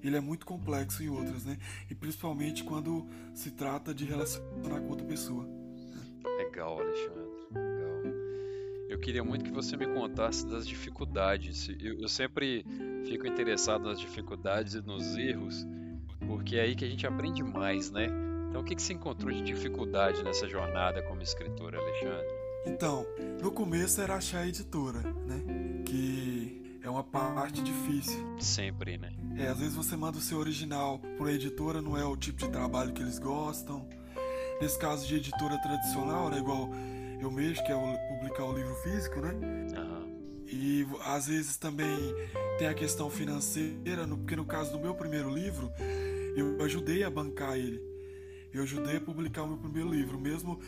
ele 0.03 0.17
é 0.17 0.21
muito 0.21 0.47
complexo 0.47 1.03
em 1.03 1.09
outras, 1.09 1.45
né? 1.45 1.59
E 1.91 1.95
principalmente 1.95 2.65
quando 2.65 3.07
se 3.35 3.51
trata 3.51 3.95
de 3.95 4.05
relacionar 4.05 4.81
com 4.81 4.89
outra 4.89 5.07
pessoa. 5.07 5.47
Legal, 6.39 6.81
Alexandre. 6.81 7.29
Legal. 7.55 7.79
Eu 8.89 8.99
queria 8.99 9.23
muito 9.23 9.45
que 9.45 9.51
você 9.51 9.77
me 9.77 9.87
contasse 9.87 10.47
das 10.47 10.67
dificuldades. 10.67 11.69
Eu, 11.81 12.01
eu 12.01 12.09
sempre 12.09 12.65
fico 13.05 13.27
interessado 13.27 13.85
nas 13.85 14.01
dificuldades 14.01 14.75
e 14.75 14.81
nos 14.81 15.17
erros, 15.17 15.67
porque 16.29 16.57
é 16.57 16.61
aí 16.61 16.77
que 16.77 16.85
a 16.85 16.89
gente 16.89 17.07
aprende 17.07 17.43
mais, 17.43 17.91
né? 17.91 18.07
Então, 18.49 18.61
o 18.61 18.65
que, 18.65 18.75
que 18.75 18.83
você 18.83 18.93
encontrou 18.93 19.33
de 19.33 19.43
dificuldade 19.43 20.23
nessa 20.23 20.49
jornada 20.49 21.03
como 21.03 21.23
escritora, 21.23 21.79
Alexandre? 21.79 22.27
Então, 22.67 23.07
no 23.43 23.51
começo 23.51 24.01
era 24.01 24.15
achar 24.15 24.41
a 24.41 24.47
editora, 24.47 25.01
né? 25.01 25.83
Que 25.85 26.81
é 26.83 26.91
uma 26.91 27.03
parte 27.03 27.63
difícil. 27.63 28.37
Sempre, 28.39 28.99
né? 28.99 29.13
É, 29.39 29.49
às 29.49 29.59
vezes 29.59 29.75
você 29.75 29.97
manda 29.97 30.19
o 30.19 30.21
seu 30.21 30.39
original 30.39 30.99
para 30.99 31.25
uma 31.25 31.33
editora, 31.33 31.81
não 31.81 31.97
é 31.97 32.05
o 32.05 32.17
tipo 32.17 32.39
de 32.39 32.49
trabalho 32.51 32.93
que 32.93 33.03
eles 33.03 33.19
gostam. 33.19 33.89
Nesse 34.61 34.79
caso 34.79 35.07
de 35.07 35.17
editora 35.17 35.57
tradicional, 35.63 36.29
né, 36.31 36.39
igual 36.39 36.69
eu 37.21 37.31
mesmo, 37.31 37.65
que 37.65 37.73
é 37.73 38.09
publicar 38.09 38.45
o 38.45 38.53
livro 38.53 38.75
físico, 38.77 39.21
né? 39.21 39.33
Uhum. 39.33 40.09
E 40.47 40.87
às 41.05 41.27
vezes 41.27 41.57
também 41.57 41.97
tem 42.59 42.67
a 42.67 42.75
questão 42.75 43.11
financeira, 43.11 44.07
porque 44.09 44.35
no 44.35 44.45
caso 44.45 44.73
do 44.73 44.79
meu 44.79 44.95
primeiro 44.95 45.33
livro, 45.33 45.71
eu 46.37 46.63
ajudei 46.63 47.03
a 47.03 47.11
bancar 47.11 47.57
ele. 47.57 47.81
Eu 48.53 48.63
ajudei 48.63 48.97
a 48.97 49.01
publicar 49.01 49.43
o 49.43 49.49
meu 49.49 49.59
primeiro 49.59 49.91
livro, 49.91 50.19
mesmo 50.19 50.61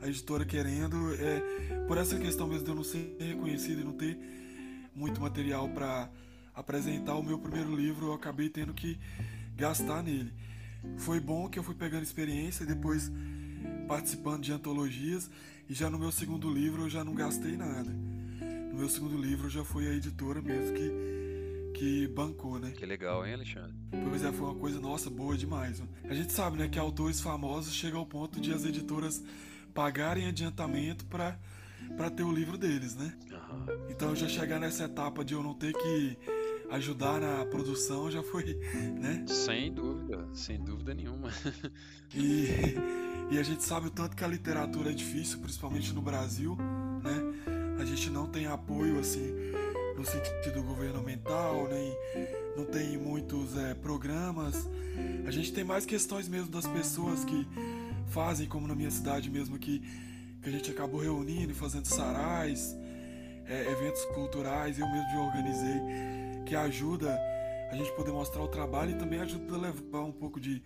a 0.00 0.08
editora 0.08 0.44
querendo, 0.44 1.14
é, 1.14 1.84
por 1.86 1.96
essa 1.96 2.18
questão 2.18 2.46
mesmo 2.46 2.64
de 2.64 2.70
eu 2.70 2.74
não 2.74 2.84
ser 2.84 3.16
reconhecido 3.18 3.80
e 3.80 3.84
não 3.84 3.92
ter 3.92 4.18
muito 4.94 5.20
material 5.20 5.68
para 5.68 6.10
apresentar 6.54 7.14
o 7.14 7.22
meu 7.22 7.38
primeiro 7.38 7.74
livro, 7.74 8.06
eu 8.06 8.12
acabei 8.12 8.48
tendo 8.48 8.74
que 8.74 8.98
gastar 9.56 10.02
nele. 10.02 10.32
Foi 10.98 11.20
bom 11.20 11.48
que 11.48 11.58
eu 11.58 11.62
fui 11.62 11.74
pegando 11.74 12.02
experiência, 12.02 12.66
depois 12.66 13.10
participando 13.86 14.42
de 14.42 14.52
antologias, 14.52 15.30
e 15.68 15.74
já 15.74 15.88
no 15.88 15.98
meu 15.98 16.10
segundo 16.10 16.52
livro 16.52 16.82
eu 16.82 16.90
já 16.90 17.04
não 17.04 17.14
gastei 17.14 17.56
nada. 17.56 17.90
No 17.90 18.78
meu 18.78 18.88
segundo 18.88 19.16
livro 19.16 19.48
já 19.48 19.64
foi 19.64 19.86
a 19.86 19.94
editora 19.94 20.42
mesmo 20.42 20.74
que, 20.74 20.90
que 21.72 22.06
bancou, 22.08 22.58
né? 22.58 22.70
Que 22.70 22.86
legal, 22.86 23.26
hein, 23.26 23.34
Alexandre? 23.34 23.74
Pois 24.08 24.22
é, 24.22 24.32
foi 24.32 24.46
uma 24.46 24.54
coisa, 24.54 24.80
nossa, 24.80 25.10
boa 25.10 25.36
demais. 25.36 25.82
A 26.04 26.14
gente 26.14 26.32
sabe, 26.32 26.58
né, 26.58 26.68
que 26.68 26.78
autores 26.78 27.20
famosos 27.20 27.74
chegam 27.74 28.00
ao 28.00 28.06
ponto 28.06 28.40
de 28.40 28.52
as 28.52 28.64
editoras 28.64 29.22
pagarem 29.74 30.26
adiantamento 30.26 31.04
para 31.06 31.38
para 31.96 32.08
ter 32.10 32.22
o 32.22 32.32
livro 32.32 32.56
deles, 32.56 32.94
né? 32.94 33.12
Uhum. 33.30 33.90
Então 33.90 34.14
já 34.14 34.28
chegar 34.28 34.60
nessa 34.60 34.84
etapa 34.84 35.24
de 35.24 35.34
eu 35.34 35.42
não 35.42 35.52
ter 35.52 35.72
que 35.72 36.16
ajudar 36.70 37.20
na 37.20 37.44
produção 37.44 38.10
já 38.10 38.22
foi, 38.22 38.58
né? 38.98 39.24
Sem 39.26 39.72
dúvida, 39.72 40.26
sem 40.32 40.62
dúvida 40.62 40.94
nenhuma. 40.94 41.28
e, 42.14 42.46
e 43.30 43.38
a 43.38 43.42
gente 43.42 43.62
sabe 43.62 43.88
o 43.88 43.90
tanto 43.90 44.16
que 44.16 44.24
a 44.24 44.28
literatura 44.28 44.90
é 44.90 44.94
difícil, 44.94 45.40
principalmente 45.40 45.92
no 45.92 46.00
Brasil, 46.00 46.56
né? 47.02 47.76
A 47.80 47.84
gente 47.84 48.08
não 48.10 48.26
tem 48.26 48.46
apoio 48.46 48.98
assim 48.98 49.34
no 49.96 50.04
sentido 50.04 50.62
governamental, 50.62 51.68
nem 51.68 51.96
não 52.56 52.64
tem 52.64 52.96
muitos 52.96 53.56
é, 53.56 53.74
programas. 53.74 54.68
A 55.26 55.30
gente 55.30 55.52
tem 55.52 55.64
mais 55.64 55.86
questões 55.86 56.28
mesmo 56.28 56.48
das 56.48 56.66
pessoas 56.66 57.24
que 57.24 57.46
fazem, 58.08 58.46
como 58.46 58.66
na 58.66 58.74
minha 58.74 58.90
cidade 58.90 59.30
mesmo, 59.30 59.58
que, 59.58 59.80
que 60.42 60.48
a 60.48 60.52
gente 60.52 60.70
acabou 60.70 61.00
reunindo 61.00 61.52
e 61.52 61.54
fazendo 61.54 61.86
sarais, 61.86 62.76
é, 63.46 63.70
eventos 63.70 64.04
culturais, 64.06 64.78
eu 64.78 64.86
mesmo 64.86 65.20
organizei 65.20 65.80
que 66.44 66.54
ajuda 66.54 67.18
a 67.70 67.76
gente 67.76 67.90
poder 67.92 68.12
mostrar 68.12 68.42
o 68.42 68.48
trabalho 68.48 68.90
e 68.90 68.94
também 68.94 69.20
ajuda 69.20 69.54
a 69.54 69.58
levar 69.58 70.02
um 70.02 70.12
pouco 70.12 70.38
de 70.38 70.62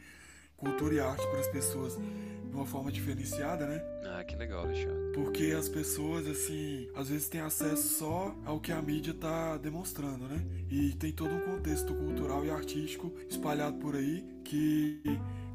cultura 0.56 0.94
e 0.94 1.00
arte 1.00 1.26
para 1.28 1.40
as 1.40 1.48
pessoas 1.48 1.96
de 1.96 2.54
uma 2.54 2.66
forma 2.66 2.90
diferenciada, 2.90 3.66
né? 3.66 3.82
Ah, 4.04 4.24
que 4.24 4.34
legal, 4.36 4.64
Alexandre. 4.64 5.12
Porque 5.12 5.54
as 5.58 5.68
pessoas, 5.68 6.26
assim, 6.26 6.88
às 6.94 7.08
vezes 7.08 7.28
têm 7.28 7.40
acesso 7.40 7.98
só 7.98 8.34
ao 8.44 8.58
que 8.60 8.72
a 8.72 8.80
mídia 8.80 9.10
está 9.10 9.56
demonstrando, 9.58 10.26
né? 10.26 10.44
E 10.70 10.92
tem 10.92 11.12
todo 11.12 11.34
um 11.34 11.40
contexto 11.40 11.94
cultural 11.94 12.44
e 12.44 12.50
artístico 12.50 13.12
espalhado 13.28 13.76
por 13.78 13.94
aí 13.94 14.24
que 14.44 15.00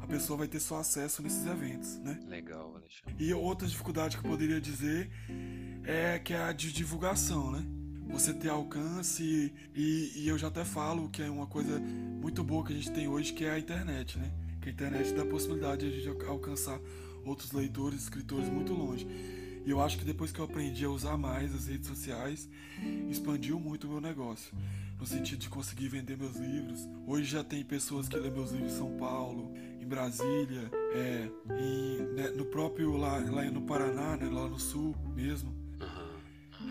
a 0.00 0.06
pessoa 0.06 0.38
vai 0.38 0.48
ter 0.48 0.60
só 0.60 0.78
acesso 0.78 1.22
nesses 1.22 1.46
eventos, 1.46 1.98
né? 1.98 2.20
Legal, 2.28 2.74
Alexandre. 2.76 3.14
E 3.18 3.34
outra 3.34 3.66
dificuldade 3.66 4.16
que 4.16 4.24
eu 4.24 4.30
poderia 4.30 4.60
dizer 4.60 5.10
é 5.84 6.18
que 6.18 6.34
é 6.34 6.42
a 6.42 6.52
de 6.52 6.72
divulgação, 6.72 7.50
né? 7.50 7.64
você 8.12 8.34
ter 8.34 8.50
alcance 8.50 9.52
e, 9.74 10.12
e, 10.14 10.28
eu 10.28 10.36
já 10.36 10.48
até 10.48 10.64
falo 10.64 11.08
que 11.08 11.22
é 11.22 11.30
uma 11.30 11.46
coisa 11.46 11.80
muito 11.80 12.44
boa 12.44 12.62
que 12.62 12.72
a 12.72 12.76
gente 12.76 12.90
tem 12.90 13.08
hoje 13.08 13.32
que 13.32 13.44
é 13.44 13.52
a 13.52 13.58
internet, 13.58 14.18
né? 14.18 14.30
Que 14.62 14.70
a 14.70 14.72
internet 14.72 15.12
dá 15.12 15.22
a 15.22 15.26
possibilidade 15.26 15.90
de 15.90 16.08
a 16.08 16.12
gente 16.12 16.26
alcançar 16.26 16.80
outros 17.24 17.52
leitores, 17.52 18.02
escritores 18.04 18.48
muito 18.48 18.72
longe. 18.72 19.06
E 19.64 19.70
eu 19.70 19.80
acho 19.80 19.98
que 19.98 20.04
depois 20.04 20.32
que 20.32 20.40
eu 20.40 20.44
aprendi 20.44 20.84
a 20.84 20.88
usar 20.88 21.16
mais 21.16 21.54
as 21.54 21.66
redes 21.66 21.86
sociais, 21.86 22.48
expandiu 23.10 23.60
muito 23.60 23.86
o 23.86 23.90
meu 23.90 24.00
negócio. 24.00 24.56
No 24.98 25.06
sentido 25.06 25.40
de 25.40 25.48
conseguir 25.48 25.88
vender 25.88 26.16
meus 26.16 26.36
livros. 26.36 26.88
Hoje 27.06 27.24
já 27.24 27.44
tem 27.44 27.64
pessoas 27.64 28.08
que 28.08 28.16
lêem 28.16 28.32
meus 28.32 28.52
livros 28.52 28.72
em 28.72 28.76
São 28.76 28.96
Paulo, 28.96 29.52
em 29.80 29.86
Brasília, 29.86 30.70
é, 30.94 31.28
em, 31.60 32.02
né, 32.14 32.28
no 32.36 32.44
próprio 32.44 32.96
lá, 32.96 33.18
lá 33.18 33.44
no 33.44 33.62
Paraná, 33.62 34.16
né, 34.16 34.28
lá 34.28 34.48
no 34.48 34.58
sul 34.58 34.94
mesmo. 35.14 35.52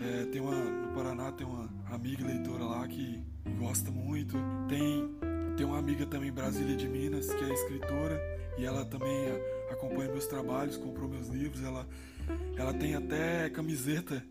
É, 0.00 0.24
tem 0.26 0.40
uma, 0.40 0.54
no 0.54 0.94
Paraná 0.94 1.30
tem 1.30 1.46
uma 1.46 1.68
amiga 1.90 2.26
leitora 2.26 2.64
lá 2.64 2.88
que 2.88 3.22
gosta 3.58 3.90
muito. 3.90 4.36
Tem, 4.68 5.08
tem 5.62 5.70
uma 5.70 5.78
amiga 5.78 6.04
também 6.04 6.28
em 6.28 6.32
Brasília 6.32 6.76
de 6.76 6.88
Minas 6.88 7.32
que 7.32 7.44
é 7.44 7.54
escritora 7.54 8.20
e 8.58 8.64
ela 8.64 8.84
também 8.84 9.16
acompanha 9.70 10.10
meus 10.10 10.26
trabalhos, 10.26 10.76
comprou 10.76 11.08
meus 11.08 11.28
livros. 11.28 11.62
Ela, 11.62 11.86
ela 12.56 12.74
tem 12.74 12.96
até 12.96 13.48
camiseta, 13.48 14.24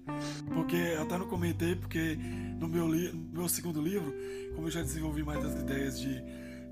porque 0.53 0.97
até 1.00 1.17
não 1.17 1.29
comentei, 1.29 1.73
porque 1.73 2.17
no 2.59 2.67
meu, 2.67 2.85
li, 2.85 3.13
no 3.13 3.39
meu 3.39 3.47
segundo 3.47 3.81
livro, 3.81 4.13
como 4.55 4.67
eu 4.67 4.71
já 4.71 4.81
desenvolvi 4.81 5.23
mais 5.23 5.43
as 5.45 5.57
ideias 5.61 6.01
de 6.01 6.21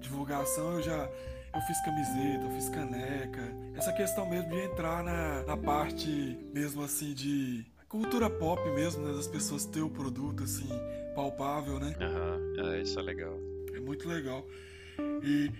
divulgação, 0.01 0.73
eu 0.73 0.83
já 0.83 1.09
eu 1.55 1.61
fiz 1.61 1.81
camiseta, 1.85 2.43
eu 2.43 2.51
fiz 2.51 2.67
caneca. 2.67 3.41
Essa 3.75 3.93
questão 3.93 4.29
mesmo 4.29 4.49
de 4.49 4.59
entrar 4.59 5.01
na, 5.05 5.43
na 5.43 5.55
parte 5.55 6.37
mesmo 6.53 6.83
assim 6.83 7.13
de 7.13 7.65
cultura 7.87 8.29
pop 8.29 8.61
mesmo, 8.71 9.05
né? 9.05 9.13
Das 9.13 9.27
pessoas 9.27 9.63
ter 9.63 9.81
o 9.81 9.89
produto 9.89 10.43
assim, 10.43 10.67
palpável, 11.15 11.79
né? 11.79 11.95
Aham, 12.01 12.37
uhum. 12.57 12.71
é, 12.73 12.81
isso 12.81 12.99
é 12.99 13.01
legal. 13.01 13.39
É 13.79 13.81
muito 13.81 14.07
legal. 14.07 14.45
E 15.23 15.51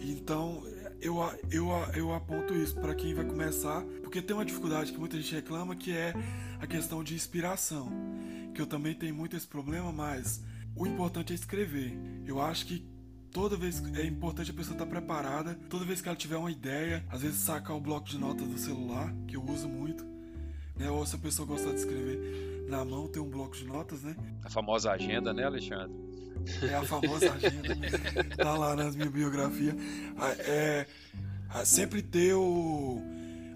então 0.00 0.62
eu, 1.00 1.16
eu, 1.50 1.68
eu 1.94 2.14
aponto 2.14 2.54
isso 2.54 2.74
para 2.74 2.94
quem 2.94 3.14
vai 3.14 3.24
começar, 3.24 3.82
porque 4.02 4.20
tem 4.20 4.36
uma 4.36 4.44
dificuldade 4.44 4.92
que 4.92 4.98
muita 4.98 5.16
gente 5.16 5.34
reclama 5.34 5.74
que 5.74 5.92
é 5.92 6.12
a 6.60 6.66
questão 6.66 7.02
de 7.02 7.14
inspiração. 7.14 7.90
Que 8.54 8.60
eu 8.60 8.66
também 8.66 8.94
tenho 8.94 9.14
muito 9.14 9.34
esse 9.34 9.46
problema, 9.46 9.90
mas 9.90 10.44
o 10.76 10.86
importante 10.86 11.32
é 11.32 11.34
escrever. 11.34 11.96
Eu 12.26 12.40
acho 12.40 12.66
que 12.66 12.86
toda 13.30 13.56
vez 13.56 13.82
é 13.94 14.04
importante 14.04 14.50
a 14.50 14.54
pessoa 14.54 14.74
estar 14.74 14.86
preparada, 14.86 15.54
toda 15.70 15.84
vez 15.84 16.02
que 16.02 16.08
ela 16.08 16.16
tiver 16.16 16.36
uma 16.36 16.50
ideia, 16.50 17.04
às 17.08 17.22
vezes 17.22 17.38
sacar 17.38 17.76
o 17.76 17.80
bloco 17.80 18.08
de 18.08 18.18
notas 18.18 18.46
do 18.46 18.58
celular, 18.58 19.14
que 19.26 19.36
eu 19.36 19.44
uso 19.44 19.68
muito, 19.68 20.04
né? 20.76 20.90
Ou 20.90 21.06
se 21.06 21.16
a 21.16 21.18
pessoa 21.18 21.46
gostar 21.46 21.70
de 21.70 21.76
escrever 21.76 22.66
na 22.68 22.84
mão, 22.84 23.08
tem 23.08 23.22
um 23.22 23.30
bloco 23.30 23.56
de 23.56 23.64
notas, 23.64 24.02
né? 24.02 24.14
A 24.44 24.50
famosa 24.50 24.90
agenda, 24.90 25.32
né, 25.32 25.44
Alexandre? 25.44 26.07
É 26.62 26.74
a 26.74 26.84
famosa 26.84 27.32
agenda. 27.32 27.76
tá 28.36 28.54
lá 28.54 28.76
na 28.76 28.90
minha 28.90 29.10
biografia. 29.10 29.74
Ah, 30.16 30.32
é, 30.38 30.86
é 31.54 31.64
sempre 31.64 32.02
ter 32.02 32.34
o, 32.34 33.00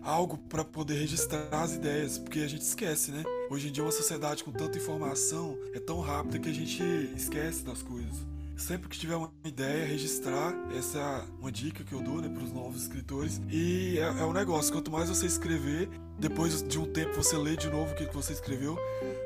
algo 0.03 0.37
para 0.37 0.65
poder 0.65 0.99
registrar 0.99 1.49
as 1.53 1.75
ideias, 1.75 2.19
porque 2.19 2.41
a 2.41 2.49
gente 2.49 2.63
esquece, 2.63 3.11
né? 3.11 3.23
Hoje 3.51 3.69
em 3.69 3.73
dia, 3.73 3.83
uma 3.83 3.93
sociedade 3.93 4.45
com 4.45 4.53
tanta 4.53 4.79
informação 4.79 5.59
é 5.75 5.81
tão 5.81 6.01
rápida 6.01 6.39
que 6.39 6.49
a 6.49 6.55
gente 6.55 6.83
esquece 7.17 7.65
das 7.65 7.83
coisas 7.83 8.33
sempre 8.63 8.89
que 8.89 8.99
tiver 8.99 9.17
uma 9.17 9.31
ideia, 9.45 9.85
registrar. 9.85 10.55
Essa 10.77 10.99
é 10.99 11.25
uma 11.41 11.51
dica 11.51 11.85
que 11.85 11.93
eu 11.93 12.01
dou 12.01 12.23
né, 12.23 12.29
para 12.29 12.43
os 12.43 12.53
novos 12.53 12.83
escritores. 12.83 13.41
E 13.51 13.99
é, 13.99 14.03
é 14.03 14.25
um 14.25 14.33
negócio: 14.33 14.73
quanto 14.73 14.91
mais 14.91 15.09
você 15.09 15.27
escrever, 15.27 15.89
depois 16.19 16.63
de 16.63 16.79
um 16.79 16.87
tempo 16.87 17.15
você 17.15 17.37
lê 17.37 17.57
de 17.57 17.69
novo 17.69 17.93
o 17.93 17.97
que 17.97 18.05
você 18.15 18.33
escreveu, 18.33 18.79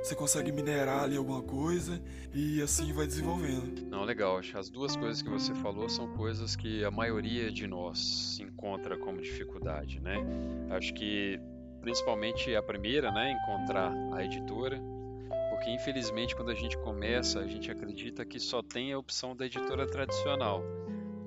você 0.03 0.15
consegue 0.15 0.51
minerar 0.51 1.05
ali 1.05 1.17
alguma 1.17 1.43
coisa 1.43 2.01
e 2.35 2.61
assim 2.63 2.93
vai 2.93 3.07
desenvolvendo. 3.07 3.87
Não, 3.89 4.05
legal. 4.05 4.41
As 4.55 4.71
duas 4.71 4.97
coisas 4.97 5.23
que 5.23 5.29
você 5.29 5.55
falou 5.57 5.89
são 5.89 6.09
coisas 6.15 6.57
que 6.57 6.85
a 6.85 6.91
maioria 6.91 7.53
de 7.53 7.67
nós 7.67 8.39
encontra 8.41 8.97
como 8.97 9.21
dificuldade, 9.21 10.01
né? 10.01 10.17
Acho 10.71 10.95
que 10.95 11.39
principalmente 11.83 12.53
a 12.57 12.63
primeira, 12.63 13.13
né, 13.13 13.31
encontrar 13.33 13.93
a 14.13 14.25
editora 14.25 14.83
porque 15.67 15.73
infelizmente 15.73 16.37
quando 16.37 16.53
a 16.53 16.55
gente 16.55 16.79
começa, 16.79 17.41
a 17.41 17.47
gente 17.47 17.69
acredita 17.73 18.25
que 18.25 18.39
só 18.39 18.63
tem 18.63 18.93
a 18.93 18.99
opção 18.99 19.35
da 19.35 19.47
editora 19.47 19.85
tradicional, 19.85 20.63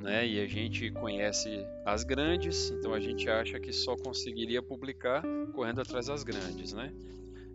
né? 0.02 0.26
E 0.26 0.40
a 0.40 0.48
gente 0.48 0.90
conhece 0.92 1.66
as 1.86 2.06
grandes, 2.06 2.72
então 2.72 2.94
a 2.94 3.02
gente 3.02 3.30
acha 3.30 3.60
que 3.60 3.74
só 3.74 3.98
conseguiria 3.98 4.62
publicar 4.62 5.24
correndo 5.54 5.82
atrás 5.82 6.06
das 6.06 6.24
grandes, 6.24 6.72
né? 6.72 6.94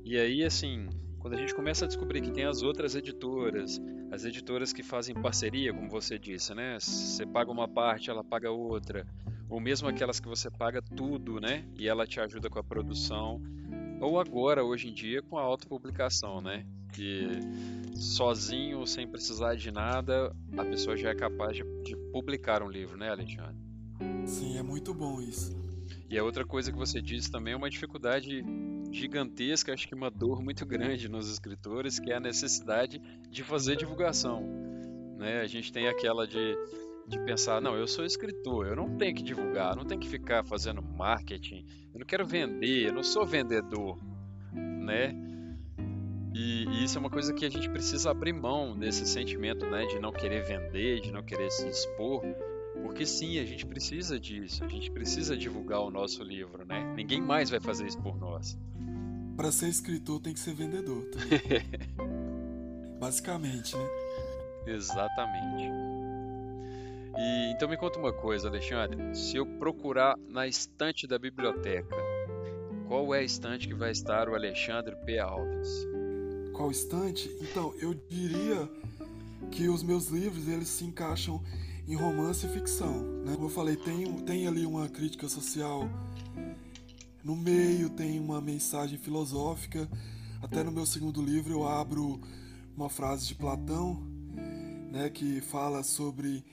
E 0.04 0.18
aí 0.18 0.44
assim, 0.44 0.86
quando 1.18 1.32
a 1.32 1.38
gente 1.38 1.54
começa 1.54 1.86
a 1.86 1.88
descobrir 1.88 2.20
que 2.20 2.30
tem 2.30 2.44
as 2.44 2.62
outras 2.62 2.94
editoras, 2.94 3.80
as 4.12 4.26
editoras 4.26 4.70
que 4.70 4.82
fazem 4.82 5.14
parceria, 5.14 5.72
como 5.72 5.88
você 5.88 6.18
disse, 6.18 6.54
né? 6.54 6.76
Você 6.78 7.24
paga 7.24 7.50
uma 7.50 7.66
parte, 7.66 8.10
ela 8.10 8.22
paga 8.22 8.50
outra, 8.50 9.06
ou 9.48 9.58
mesmo 9.58 9.88
aquelas 9.88 10.20
que 10.20 10.28
você 10.28 10.50
paga 10.50 10.82
tudo, 10.82 11.40
né? 11.40 11.64
E 11.78 11.88
ela 11.88 12.06
te 12.06 12.20
ajuda 12.20 12.50
com 12.50 12.58
a 12.58 12.62
produção 12.62 13.40
ou 14.04 14.20
agora, 14.20 14.62
hoje 14.62 14.88
em 14.88 14.92
dia, 14.92 15.22
com 15.22 15.38
a 15.38 15.42
autopublicação, 15.42 16.40
né? 16.40 16.66
Que 16.92 17.26
sozinho, 17.96 18.86
sem 18.86 19.08
precisar 19.08 19.54
de 19.56 19.70
nada, 19.70 20.34
a 20.56 20.64
pessoa 20.64 20.96
já 20.96 21.10
é 21.10 21.14
capaz 21.14 21.56
de, 21.56 21.64
de 21.82 21.96
publicar 22.12 22.62
um 22.62 22.68
livro, 22.68 22.96
né, 22.96 23.10
Alexandre? 23.10 23.56
Sim, 24.26 24.58
é 24.58 24.62
muito 24.62 24.92
bom 24.92 25.20
isso. 25.20 25.56
E 26.08 26.18
a 26.18 26.22
outra 26.22 26.44
coisa 26.44 26.70
que 26.70 26.78
você 26.78 27.00
disse 27.00 27.30
também 27.30 27.54
é 27.54 27.56
uma 27.56 27.70
dificuldade 27.70 28.44
gigantesca, 28.92 29.72
acho 29.72 29.88
que 29.88 29.94
uma 29.94 30.10
dor 30.10 30.42
muito 30.42 30.64
grande 30.64 31.08
nos 31.08 31.28
escritores, 31.28 31.98
que 31.98 32.12
é 32.12 32.16
a 32.16 32.20
necessidade 32.20 33.00
de 33.28 33.42
fazer 33.42 33.76
divulgação. 33.76 34.46
Né? 35.16 35.40
A 35.40 35.46
gente 35.46 35.72
tem 35.72 35.88
aquela 35.88 36.26
de 36.26 36.56
de 37.06 37.18
pensar, 37.20 37.60
não, 37.60 37.76
eu 37.76 37.86
sou 37.86 38.04
escritor, 38.04 38.66
eu 38.66 38.76
não 38.76 38.96
tenho 38.96 39.14
que 39.14 39.22
divulgar, 39.22 39.76
não 39.76 39.84
tenho 39.84 40.00
que 40.00 40.08
ficar 40.08 40.44
fazendo 40.44 40.82
marketing, 40.82 41.64
eu 41.92 42.00
não 42.00 42.06
quero 42.06 42.24
vender, 42.26 42.86
eu 42.86 42.92
não 42.92 43.02
sou 43.02 43.26
vendedor, 43.26 43.98
né? 44.52 45.14
E, 46.34 46.64
e, 46.64 46.84
isso 46.84 46.98
é 46.98 47.00
uma 47.00 47.10
coisa 47.10 47.32
que 47.32 47.44
a 47.44 47.50
gente 47.50 47.68
precisa 47.68 48.10
abrir 48.10 48.32
mão 48.32 48.76
desse 48.76 49.06
sentimento, 49.06 49.64
né, 49.66 49.86
de 49.86 50.00
não 50.00 50.12
querer 50.12 50.42
vender, 50.44 51.00
de 51.00 51.12
não 51.12 51.22
querer 51.22 51.50
se 51.50 51.68
expor, 51.68 52.22
porque 52.82 53.06
sim, 53.06 53.38
a 53.38 53.44
gente 53.44 53.64
precisa 53.64 54.18
disso, 54.18 54.64
a 54.64 54.68
gente 54.68 54.90
precisa 54.90 55.36
divulgar 55.36 55.80
o 55.80 55.90
nosso 55.90 56.24
livro, 56.24 56.64
né? 56.66 56.92
Ninguém 56.96 57.20
mais 57.20 57.50
vai 57.50 57.60
fazer 57.60 57.86
isso 57.86 58.00
por 58.02 58.18
nós. 58.18 58.58
Para 59.36 59.52
ser 59.52 59.68
escritor 59.68 60.20
tem 60.20 60.32
que 60.32 60.40
ser 60.40 60.54
vendedor. 60.54 61.04
Tá? 61.06 61.18
Basicamente, 62.98 63.76
né? 63.76 63.88
Exatamente. 64.66 65.93
E 67.16 67.52
então 67.52 67.68
me 67.68 67.76
conta 67.76 67.98
uma 67.98 68.12
coisa, 68.12 68.48
Alexandre. 68.48 69.14
Se 69.14 69.36
eu 69.36 69.46
procurar 69.46 70.16
na 70.28 70.46
estante 70.46 71.06
da 71.06 71.18
biblioteca, 71.18 71.96
qual 72.88 73.14
é 73.14 73.20
a 73.20 73.22
estante 73.22 73.68
que 73.68 73.74
vai 73.74 73.92
estar 73.92 74.28
o 74.28 74.34
Alexandre 74.34 74.96
P. 75.04 75.18
Alves? 75.18 75.68
Qual 76.52 76.70
estante? 76.70 77.28
Então, 77.40 77.74
eu 77.80 77.94
diria 77.94 78.68
que 79.50 79.68
os 79.68 79.82
meus 79.82 80.08
livros 80.08 80.48
eles 80.48 80.68
se 80.68 80.84
encaixam 80.84 81.42
em 81.86 81.94
romance 81.94 82.46
e 82.46 82.48
ficção. 82.48 83.02
Né? 83.24 83.34
Como 83.34 83.46
eu 83.46 83.50
falei, 83.50 83.76
tem, 83.76 84.12
tem 84.22 84.46
ali 84.46 84.66
uma 84.66 84.88
crítica 84.88 85.28
social 85.28 85.88
no 87.22 87.34
meio, 87.34 87.88
tem 87.90 88.18
uma 88.18 88.40
mensagem 88.40 88.98
filosófica. 88.98 89.88
Até 90.42 90.62
no 90.62 90.70
meu 90.70 90.84
segundo 90.84 91.22
livro 91.22 91.52
eu 91.52 91.66
abro 91.66 92.20
uma 92.76 92.90
frase 92.90 93.26
de 93.26 93.34
Platão, 93.34 94.02
né, 94.90 95.08
que 95.08 95.40
fala 95.40 95.82
sobre 95.82 96.44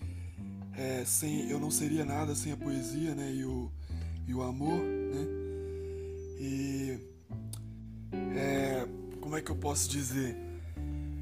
é, 0.82 1.06
sem 1.06 1.50
eu 1.50 1.60
não 1.60 1.70
seria 1.70 2.04
nada 2.04 2.34
sem 2.34 2.52
a 2.52 2.58
poesia, 2.58 3.13
né, 3.13 3.32
e 3.32 3.46
o, 3.46 3.72
e 4.28 4.34
o 4.34 4.41
amor, 4.41 4.80
né, 4.80 5.28
e 6.39 7.00
é, 8.36 8.88
como 9.20 9.38
é 9.38 9.41
que 9.41 9.52
eu 9.52 9.56
posso 9.56 9.88
dizer? 9.88 10.36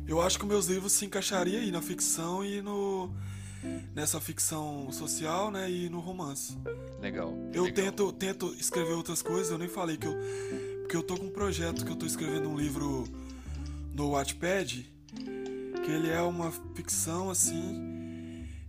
Eu 0.08 0.22
acho 0.22 0.40
que 0.40 0.46
meus 0.46 0.68
livros 0.68 0.94
se 0.94 1.06
encaixariam 1.06 1.62
aí 1.62 1.72
na 1.72 1.82
ficção 1.82 2.44
e 2.44 2.62
no 2.62 3.12
nessa 3.94 4.22
ficção 4.22 4.90
social, 4.92 5.52
né, 5.52 5.70
e 5.70 5.90
no 5.90 6.00
romance. 6.00 6.58
Legal. 7.02 7.34
Eu 7.54 7.66
legal. 7.66 7.86
tento 7.86 8.12
tento 8.14 8.56
escrever 8.58 8.94
outras 8.94 9.22
coisas. 9.22 9.52
Eu 9.52 9.58
nem 9.58 9.68
falei 9.68 9.98
que 9.98 10.08
eu 10.08 10.16
porque 10.82 10.96
eu 10.96 11.04
tô 11.04 11.18
com 11.18 11.26
um 11.26 11.32
projeto 11.32 11.86
que 11.86 11.92
eu 11.92 11.96
tô 11.96 12.06
escrevendo 12.06 12.50
um 12.50 12.58
livro 12.58 13.04
no 13.94 14.12
Wattpad, 14.12 14.90
que 15.14 15.92
ele 15.92 16.10
é 16.10 16.22
uma 16.22 16.52
ficção 16.74 17.30
assim 17.30 17.99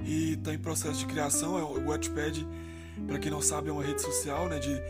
e 0.05 0.33
está 0.35 0.53
em 0.55 0.59
processo 0.59 1.01
de 1.01 1.07
criação. 1.07 1.59
É 1.59 1.63
o 1.63 1.89
Wattpad, 1.89 2.47
para 3.07 3.19
quem 3.19 3.31
não 3.31 3.43
sabe, 3.43 3.69
é 3.69 3.73
uma 3.73 3.83
rede 3.83 4.01
social 4.01 4.49
né, 4.49 4.59
de 4.59 4.81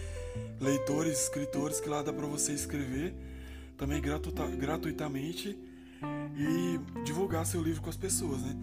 leitores, 0.61 1.23
escritores 1.23 1.81
que 1.81 1.89
lá 1.89 2.03
dá 2.03 2.13
para 2.13 2.27
você 2.27 2.53
escrever 2.53 3.15
também 3.77 4.01
gratuita, 4.01 4.47
gratuitamente 4.47 5.59
e 6.37 7.03
divulgar 7.03 7.47
seu 7.47 7.63
livro 7.63 7.81
com 7.83 7.89
as 7.89 7.97
pessoas, 7.97 8.43
né? 8.43 8.55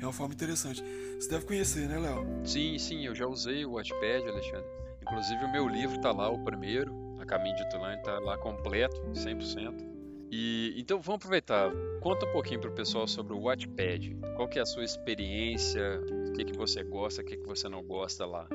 É 0.00 0.04
uma 0.04 0.12
forma 0.12 0.34
interessante. 0.34 0.82
Você 1.18 1.28
deve 1.30 1.46
conhecer, 1.46 1.88
né, 1.88 1.98
Léo? 1.98 2.26
Sim, 2.44 2.78
sim, 2.78 3.06
eu 3.06 3.14
já 3.14 3.26
usei 3.26 3.64
o 3.64 3.72
Wattpad, 3.72 4.28
Alexandre. 4.28 4.66
Inclusive 5.00 5.44
o 5.44 5.52
meu 5.52 5.68
livro 5.68 5.96
está 5.96 6.12
lá, 6.12 6.28
o 6.28 6.44
primeiro, 6.44 6.92
A 7.20 7.24
Caminho 7.24 7.56
de 7.56 7.70
Tulane, 7.70 7.96
está 7.96 8.18
lá 8.18 8.36
completo, 8.36 9.00
100%. 9.12 9.95
E 10.38 10.74
então 10.76 11.00
vamos 11.00 11.16
aproveitar. 11.16 11.70
Conta 12.02 12.26
um 12.26 12.32
pouquinho 12.32 12.60
para 12.60 12.68
o 12.68 12.74
pessoal 12.74 13.08
sobre 13.08 13.32
o 13.32 13.40
Wattpad. 13.40 14.14
Qual 14.36 14.46
que 14.46 14.58
é 14.58 14.62
a 14.62 14.66
sua 14.66 14.84
experiência? 14.84 15.98
O 16.28 16.32
que, 16.34 16.44
que 16.44 16.54
você 16.54 16.84
gosta, 16.84 17.22
o 17.22 17.24
que, 17.24 17.38
que 17.38 17.46
você 17.46 17.70
não 17.70 17.82
gosta 17.82 18.26
lá? 18.26 18.46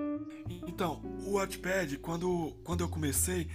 Então, 0.67 1.01
o 1.25 1.33
Wattpad, 1.37 1.97
quando, 1.97 2.55
quando 2.63 2.81
eu 2.81 2.87
comecei, 2.87 3.47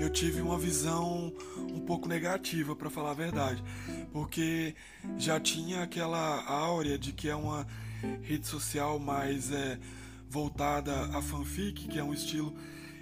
eu 0.00 0.10
tive 0.10 0.40
uma 0.40 0.58
visão 0.58 1.32
um 1.72 1.78
pouco 1.78 2.08
negativa, 2.08 2.74
para 2.74 2.90
falar 2.90 3.12
a 3.12 3.14
verdade, 3.14 3.62
porque 4.12 4.74
já 5.16 5.38
tinha 5.38 5.84
aquela 5.84 6.44
áurea 6.46 6.98
de 6.98 7.12
que 7.12 7.28
é 7.28 7.36
uma 7.36 7.64
rede 8.20 8.48
social 8.48 8.98
mais 8.98 9.52
é, 9.52 9.78
voltada 10.28 10.92
a 11.16 11.22
fanfic, 11.22 11.86
que 11.86 12.00
é 12.00 12.02
um 12.02 12.12
estilo 12.12 12.52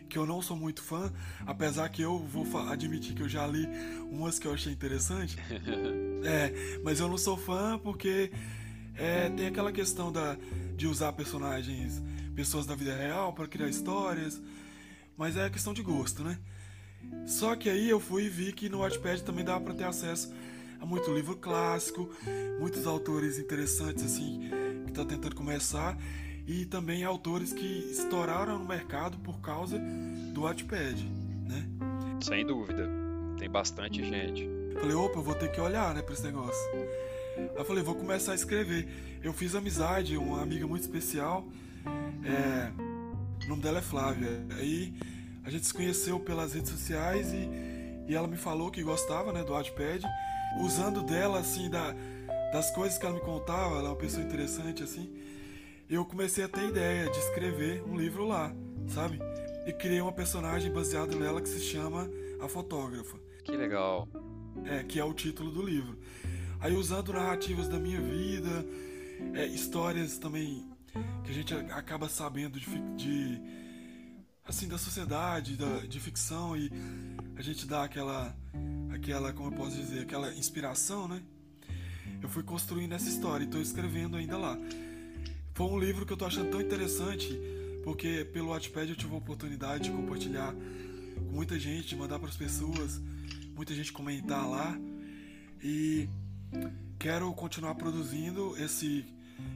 que 0.08 0.18
eu 0.18 0.26
não 0.26 0.40
sou 0.42 0.56
muito 0.56 0.82
fã, 0.82 1.12
apesar 1.46 1.88
que 1.88 2.02
eu 2.02 2.18
vou 2.18 2.46
admitir 2.68 3.14
que 3.14 3.22
eu 3.22 3.28
já 3.28 3.46
li 3.46 3.68
umas 4.10 4.38
que 4.38 4.46
eu 4.46 4.52
achei 4.52 4.72
interessante. 4.72 5.36
é, 6.24 6.80
mas 6.82 7.00
eu 7.00 7.08
não 7.08 7.18
sou 7.18 7.36
fã 7.36 7.78
porque 7.78 8.32
é, 8.96 9.28
tem 9.30 9.46
aquela 9.46 9.70
questão 9.70 10.10
da, 10.10 10.36
de 10.76 10.86
usar 10.86 11.12
personagens, 11.12 12.02
pessoas 12.34 12.66
da 12.66 12.74
vida 12.74 12.96
real 12.96 13.32
para 13.32 13.46
criar 13.46 13.68
histórias, 13.68 14.40
mas 15.16 15.36
é 15.36 15.48
questão 15.50 15.72
de 15.72 15.82
gosto, 15.82 16.22
né? 16.22 16.38
Só 17.26 17.54
que 17.54 17.68
aí 17.68 17.88
eu 17.88 18.00
fui 18.00 18.24
e 18.24 18.28
vi 18.28 18.52
que 18.52 18.68
no 18.68 18.78
Wattpad 18.78 19.22
também 19.22 19.44
dava 19.44 19.60
para 19.60 19.74
ter 19.74 19.84
acesso 19.84 20.32
a 20.80 20.86
muito 20.86 21.12
livro 21.12 21.36
clássico, 21.36 22.08
muitos 22.58 22.86
autores 22.86 23.38
interessantes 23.38 24.04
assim 24.04 24.50
que 24.86 24.92
tá 24.92 25.04
tentando 25.04 25.34
começar 25.34 25.96
e 26.48 26.64
também 26.64 27.04
autores 27.04 27.52
que 27.52 27.90
estouraram 27.92 28.58
no 28.58 28.64
mercado 28.64 29.18
por 29.18 29.38
causa 29.40 29.78
do 30.32 30.40
Wattpad, 30.40 31.04
né? 31.46 31.68
Sem 32.22 32.44
dúvida, 32.46 32.88
tem 33.38 33.50
bastante 33.50 34.02
gente. 34.02 34.48
Falei, 34.80 34.96
opa, 34.96 35.18
eu 35.18 35.22
vou 35.22 35.34
ter 35.34 35.52
que 35.52 35.61
olhar, 35.61 35.94
né, 35.94 36.00
pra 36.00 36.14
esse 36.14 36.22
negócio. 36.24 36.58
Aí 37.54 37.64
falei, 37.64 37.82
vou 37.82 37.94
começar 37.94 38.32
a 38.32 38.34
escrever. 38.34 38.88
Eu 39.22 39.34
fiz 39.34 39.54
amizade, 39.54 40.16
uma 40.16 40.40
amiga 40.40 40.66
muito 40.66 40.80
especial, 40.80 41.46
é... 42.24 42.72
o 43.44 43.48
nome 43.48 43.61
dela 43.61 43.80
é 43.80 43.82
Flávia. 43.82 44.42
Aí 44.58 44.94
a 45.44 45.50
gente 45.50 45.66
se 45.66 45.74
conheceu 45.74 46.18
pelas 46.18 46.54
redes 46.54 46.70
sociais 46.70 47.30
e, 47.30 47.46
e 48.11 48.14
ela 48.14 48.26
me 48.26 48.38
falou 48.38 48.70
que 48.70 48.82
gostava, 48.82 49.34
né, 49.34 49.44
do 49.44 49.52
Wattpad. 49.52 50.02
Usando 50.62 51.02
dela, 51.02 51.40
assim, 51.40 51.68
da, 51.68 51.94
das 52.54 52.70
coisas 52.70 52.96
que 52.96 53.04
ela 53.04 53.14
me 53.14 53.20
contava, 53.20 53.74
ela 53.74 53.88
é 53.88 53.90
uma 53.90 53.96
pessoa 53.96 54.24
interessante, 54.24 54.82
assim 54.82 55.27
eu 55.94 56.05
comecei 56.05 56.44
a 56.44 56.48
ter 56.48 56.68
ideia 56.68 57.11
de 57.11 57.18
escrever 57.18 57.83
um 57.85 57.96
livro 57.96 58.27
lá, 58.27 58.53
sabe? 58.88 59.18
E 59.66 59.72
criei 59.72 60.01
uma 60.01 60.12
personagem 60.12 60.72
baseada 60.72 61.14
nela 61.16 61.40
que 61.40 61.48
se 61.48 61.61
chama 61.61 62.09
A 62.40 62.48
Fotógrafa. 62.48 63.18
Que 63.44 63.57
legal. 63.57 64.09
É, 64.64 64.83
que 64.83 64.98
é 64.98 65.05
o 65.05 65.14
título 65.14 65.51
do 65.51 65.62
livro. 65.62 65.98
Aí 66.61 66.74
usando 66.74 67.12
narrativas 67.12 67.68
da 67.68 67.79
minha 67.79 68.01
vida, 68.01 68.66
é, 69.35 69.46
histórias 69.46 70.18
também 70.18 70.68
que 71.24 71.31
a 71.31 71.35
gente 71.35 71.55
acaba 71.55 72.09
sabendo 72.09 72.59
de, 72.59 72.66
de 72.96 73.40
assim 74.44 74.68
da 74.68 74.79
sociedade, 74.79 75.57
da, 75.57 75.81
de 75.87 76.01
ficção 76.01 76.57
e 76.57 76.70
a 77.37 77.42
gente 77.42 77.66
dá 77.66 77.85
aquela 77.85 78.35
aquela, 78.92 79.33
como 79.33 79.51
eu 79.51 79.57
posso 79.57 79.77
dizer, 79.77 80.01
aquela 80.01 80.35
inspiração, 80.35 81.07
né? 81.07 81.22
Eu 82.20 82.29
fui 82.29 82.42
construindo 82.42 82.92
essa 82.92 83.09
história 83.09 83.44
e 83.44 83.46
estou 83.46 83.61
escrevendo 83.61 84.16
ainda 84.16 84.37
lá. 84.37 84.59
Foi 85.58 85.66
um 85.66 85.76
livro 85.76 86.06
que 86.06 86.12
eu 86.12 86.16
tô 86.16 86.24
achando 86.24 86.52
tão 86.52 86.60
interessante 86.60 87.36
porque 87.82 88.24
pelo 88.32 88.50
Wattpad 88.50 88.90
eu 88.90 88.94
tive 88.94 89.12
a 89.12 89.18
oportunidade 89.18 89.82
de 89.82 89.90
compartilhar 89.90 90.54
com 90.54 91.32
muita 91.32 91.58
gente, 91.58 91.96
mandar 91.96 92.20
para 92.20 92.28
as 92.28 92.36
pessoas, 92.36 93.00
muita 93.56 93.74
gente 93.74 93.92
comentar 93.92 94.48
lá. 94.48 94.78
E 95.60 96.08
quero 96.96 97.32
continuar 97.32 97.74
produzindo 97.74 98.56
esse 98.56 99.04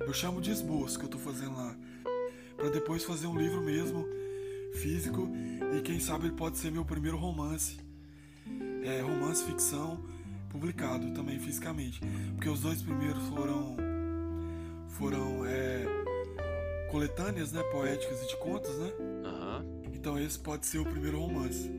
eu 0.00 0.12
chamo 0.12 0.40
de 0.40 0.50
esboço 0.50 0.98
que 0.98 1.04
eu 1.04 1.08
tô 1.08 1.18
fazendo 1.18 1.54
lá 1.54 1.76
para 2.56 2.68
depois 2.70 3.04
fazer 3.04 3.28
um 3.28 3.38
livro 3.38 3.62
mesmo 3.62 4.04
físico 4.74 5.30
e 5.78 5.82
quem 5.82 6.00
sabe 6.00 6.26
ele 6.26 6.34
pode 6.34 6.58
ser 6.58 6.72
meu 6.72 6.84
primeiro 6.84 7.16
romance. 7.16 7.78
É, 8.82 9.00
romance 9.02 9.44
ficção 9.44 10.04
publicado 10.50 11.14
também 11.14 11.38
fisicamente 11.38 12.00
porque 12.34 12.48
os 12.48 12.58
dois 12.58 12.82
primeiros 12.82 13.22
foram 13.28 13.76
foram 14.92 15.44
é, 15.46 15.84
coletâneas 16.90 17.52
né 17.52 17.62
poéticas 17.64 18.22
e 18.22 18.28
de 18.28 18.36
contos 18.36 18.76
né 18.78 18.92
Aham. 19.24 19.64
então 19.92 20.18
esse 20.18 20.38
pode 20.38 20.66
ser 20.66 20.78
o 20.78 20.84
primeiro 20.84 21.20
romance 21.20 21.70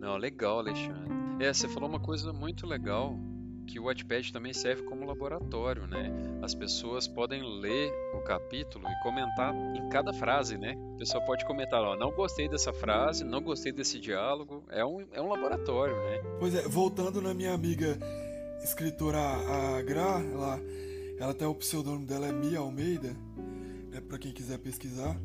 Não, 0.00 0.16
legal, 0.18 0.58
Alexandre. 0.58 1.12
É, 1.40 1.52
você 1.52 1.66
falou 1.68 1.88
uma 1.88 1.98
coisa 1.98 2.32
muito 2.32 2.66
legal, 2.66 3.18
que 3.66 3.80
o 3.80 3.84
Wattpad 3.84 4.32
também 4.32 4.52
serve 4.52 4.82
como 4.82 5.06
laboratório, 5.06 5.86
né? 5.86 6.12
As 6.42 6.54
pessoas 6.54 7.08
podem 7.08 7.42
ler 7.42 7.90
o 8.14 8.20
capítulo 8.20 8.86
e 8.86 9.02
comentar 9.02 9.54
em 9.74 9.88
cada 9.88 10.12
frase, 10.12 10.58
né? 10.58 10.76
A 10.94 10.98
pessoa 10.98 11.24
pode 11.24 11.44
comentar, 11.46 11.82
ó, 11.82 11.96
não 11.96 12.12
gostei 12.12 12.48
dessa 12.48 12.72
frase, 12.72 13.24
não 13.24 13.42
gostei 13.42 13.72
desse 13.72 13.98
diálogo. 13.98 14.62
É 14.68 14.84
um, 14.84 15.06
é 15.12 15.20
um 15.20 15.28
laboratório, 15.28 15.96
né? 15.96 16.22
Pois 16.38 16.54
é, 16.54 16.62
voltando 16.68 17.20
na 17.22 17.32
minha 17.32 17.54
amiga 17.54 17.98
escritora 18.62 19.18
a 19.18 19.82
Gra, 19.82 20.20
ela, 20.20 20.60
ela 21.18 21.32
até 21.32 21.46
o 21.46 21.54
pseudônimo 21.54 22.06
dela 22.06 22.26
é 22.26 22.32
Mia 22.32 22.58
Almeida, 22.58 23.16
né, 23.90 24.00
para 24.00 24.18
quem 24.18 24.32
quiser 24.32 24.58
pesquisar. 24.58 25.16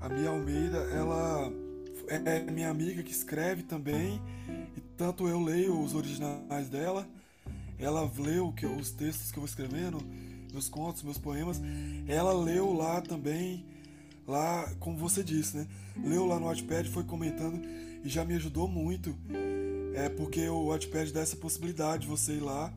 A 0.00 0.08
Mia 0.08 0.30
Almeida, 0.30 0.78
ela 0.92 1.52
é 2.08 2.40
minha 2.50 2.70
amiga 2.70 3.02
que 3.02 3.12
escreve 3.12 3.62
também, 3.62 4.20
e 4.76 4.80
tanto 4.96 5.28
eu 5.28 5.40
leio 5.40 5.80
os 5.80 5.94
originais 5.94 6.68
dela, 6.68 7.06
ela 7.78 8.10
leu 8.18 8.52
que 8.52 8.66
os 8.66 8.90
textos 8.90 9.30
que 9.30 9.38
eu 9.38 9.42
vou 9.42 9.48
escrevendo, 9.48 9.98
meus 10.52 10.68
contos, 10.68 11.02
meus 11.02 11.18
poemas, 11.18 11.60
ela 12.08 12.32
leu 12.32 12.72
lá 12.72 13.00
também, 13.00 13.64
lá, 14.26 14.70
como 14.80 14.96
você 14.96 15.22
disse, 15.22 15.56
né? 15.56 15.66
Leu 16.04 16.26
lá 16.26 16.38
no 16.38 16.46
Wattpad, 16.46 16.88
foi 16.88 17.04
comentando 17.04 17.60
e 18.04 18.08
já 18.08 18.24
me 18.24 18.34
ajudou 18.34 18.66
muito. 18.66 19.14
É 19.94 20.08
porque 20.08 20.48
o 20.48 20.68
Wattpad 20.68 21.12
dá 21.12 21.20
essa 21.20 21.36
possibilidade 21.36 22.02
de 22.02 22.08
você 22.08 22.34
ir 22.34 22.40
lá 22.40 22.72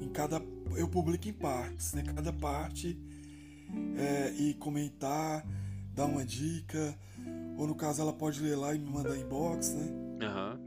em 0.00 0.08
cada 0.08 0.40
eu 0.76 0.88
publico 0.88 1.28
em 1.28 1.32
partes, 1.32 1.92
né? 1.94 2.02
Cada 2.02 2.32
parte 2.32 2.98
é, 3.96 4.30
e 4.38 4.54
comentar, 4.54 5.46
dar 5.94 6.06
uma 6.06 6.24
dica, 6.24 6.94
ou 7.58 7.66
no 7.66 7.74
caso 7.74 8.02
ela 8.02 8.12
pode 8.12 8.40
ler 8.42 8.56
lá 8.56 8.74
e 8.74 8.78
me 8.78 8.90
mandar 8.90 9.16
inbox, 9.16 9.74
né? 9.74 10.26
Aham. 10.26 10.60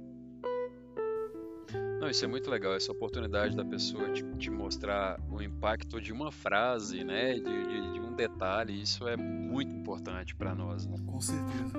Não, 1.99 2.09
isso 2.09 2.23
é 2.23 2.27
muito 2.27 2.49
legal, 2.51 2.75
essa 2.75 2.91
oportunidade 2.91 3.55
da 3.55 3.63
pessoa 3.65 4.11
te, 4.11 4.23
te 4.37 4.49
mostrar 4.51 5.19
o 5.31 5.41
impacto 5.41 5.99
de 5.99 6.11
uma 6.11 6.31
frase, 6.31 7.03
né? 7.03 7.33
De, 7.35 7.41
de- 7.41 7.93
de 7.93 7.99
um 7.99 8.13
detalhe, 8.13 8.79
isso 8.81 9.07
é 9.07 9.15
muito 9.17 9.73
importante 9.73 10.35
para 10.35 10.53
nós, 10.53 10.85
né? 10.85 10.97
Com 11.05 11.19
certeza. 11.21 11.73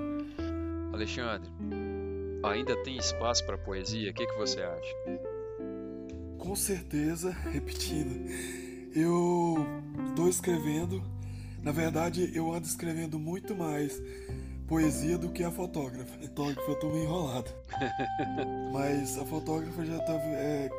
Alexandre, 0.91 1.49
ainda 2.43 2.75
tem 2.83 2.97
espaço 2.97 3.45
para 3.45 3.57
poesia? 3.57 4.09
O 4.11 4.13
que, 4.13 4.25
que 4.25 4.37
você 4.37 4.61
acha? 4.61 4.95
Com 6.37 6.55
certeza, 6.55 7.31
repetindo, 7.51 8.29
eu 8.95 9.55
estou 10.09 10.29
escrevendo. 10.29 11.03
Na 11.63 11.71
verdade, 11.71 12.31
eu 12.33 12.53
ando 12.53 12.67
escrevendo 12.67 13.19
muito 13.19 13.55
mais 13.55 14.01
poesia 14.67 15.17
do 15.17 15.29
que 15.29 15.43
a 15.43 15.51
fotógrafa. 15.51 16.17
Fotógrafa, 16.19 16.71
eu 16.71 16.79
tô 16.79 16.89
meio 16.89 17.03
enrolado. 17.05 17.51
Mas 18.71 19.17
a 19.17 19.25
fotógrafa 19.25 19.85
já 19.85 19.99
tá. 19.99 20.13
é, 20.13 20.69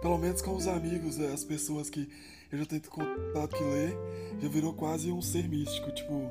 pelo 0.00 0.18
menos 0.18 0.42
com 0.42 0.54
os 0.54 0.66
amigos, 0.66 1.18
é, 1.20 1.32
as 1.32 1.44
pessoas 1.44 1.88
que 1.88 2.08
eu 2.50 2.58
já 2.58 2.66
tenho 2.66 2.82
contato 2.82 3.56
que 3.56 3.64
lê, 3.64 3.88
já 4.40 4.48
virou 4.48 4.72
quase 4.72 5.10
um 5.10 5.20
ser 5.20 5.48
místico. 5.48 5.90
Tipo, 5.92 6.30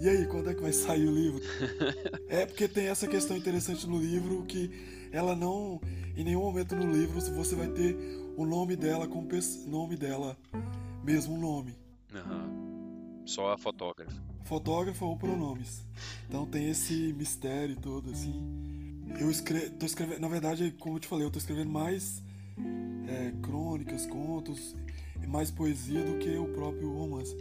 e 0.00 0.08
aí, 0.08 0.26
quando 0.26 0.50
é 0.50 0.54
que 0.54 0.62
vai 0.62 0.72
sair 0.72 1.06
o 1.06 1.14
livro? 1.14 1.40
É 2.28 2.44
porque 2.44 2.66
tem 2.66 2.88
essa 2.88 3.06
questão 3.06 3.36
interessante 3.36 3.86
no 3.86 3.98
livro 3.98 4.44
que 4.46 4.68
ela 5.12 5.34
não. 5.34 5.80
Em 6.16 6.24
nenhum 6.24 6.40
momento 6.40 6.74
no 6.74 6.90
livro 6.90 7.20
você 7.20 7.54
vai 7.54 7.68
ter 7.68 7.96
o 8.36 8.44
nome 8.46 8.74
dela 8.76 9.06
como 9.06 9.26
pes- 9.26 9.66
nome 9.66 9.96
dela, 9.96 10.36
mesmo 11.04 11.34
o 11.34 11.38
nome. 11.38 11.74
Aham. 12.14 12.50
Só 13.26 13.52
a 13.52 13.58
fotógrafa. 13.58 14.12
Fotógrafa 14.44 15.04
ou 15.04 15.16
pronomes. 15.16 15.84
Então 16.28 16.46
tem 16.46 16.70
esse 16.70 17.12
mistério 17.12 17.76
todo, 17.76 18.10
assim. 18.10 18.34
Eu 19.18 19.30
escre 19.30 19.70
tô 19.70 19.84
escrevendo, 19.86 20.20
na 20.20 20.28
verdade, 20.28 20.74
como 20.78 20.96
eu 20.96 21.00
te 21.00 21.06
falei, 21.08 21.26
eu 21.26 21.30
tô 21.30 21.38
escrevendo 21.38 21.70
mais 21.70 22.22
é, 23.08 23.32
crônicas, 23.42 24.06
contos, 24.06 24.76
e 25.22 25.26
mais 25.26 25.50
poesia 25.50 26.02
do 26.04 26.18
que 26.18 26.36
o 26.36 26.46
próprio 26.48 26.92
romance. 26.92 27.34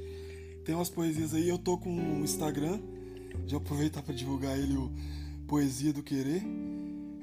Tem 0.63 0.73
umas 0.73 0.89
poesias 0.89 1.33
aí, 1.33 1.47
eu 1.47 1.59
tô 1.59 1.77
com 1.77 1.89
um 1.91 2.23
Instagram, 2.23 2.79
já 3.45 3.57
aproveitar 3.57 4.01
para 4.01 4.13
divulgar 4.15 4.57
ele, 4.57 4.75
o 4.75 4.91
Poesia 5.47 5.93
do 5.93 6.01
Querer. 6.01 6.41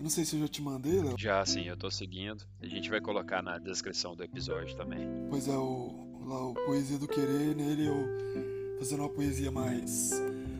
Eu 0.02 0.06
não 0.06 0.10
sei 0.10 0.24
se 0.24 0.34
eu 0.34 0.40
já 0.40 0.48
te 0.48 0.60
mandei, 0.60 1.00
Léo. 1.00 1.14
Já 1.16 1.46
sim, 1.46 1.62
eu 1.68 1.76
tô 1.76 1.88
seguindo. 1.88 2.44
A 2.60 2.66
gente 2.66 2.90
vai 2.90 3.00
colocar 3.00 3.40
na 3.40 3.56
descrição 3.56 4.16
do 4.16 4.24
episódio 4.24 4.76
também. 4.76 5.06
Pois 5.30 5.46
é, 5.46 5.52
o, 5.56 5.94
lá 6.26 6.48
o 6.48 6.54
Poesia 6.54 6.98
do 6.98 7.06
Querer, 7.06 7.54
nele 7.54 7.86
eu 7.86 8.78
fazendo 8.80 8.98
uma 9.04 9.08
poesia 9.08 9.52
mais. 9.52 10.10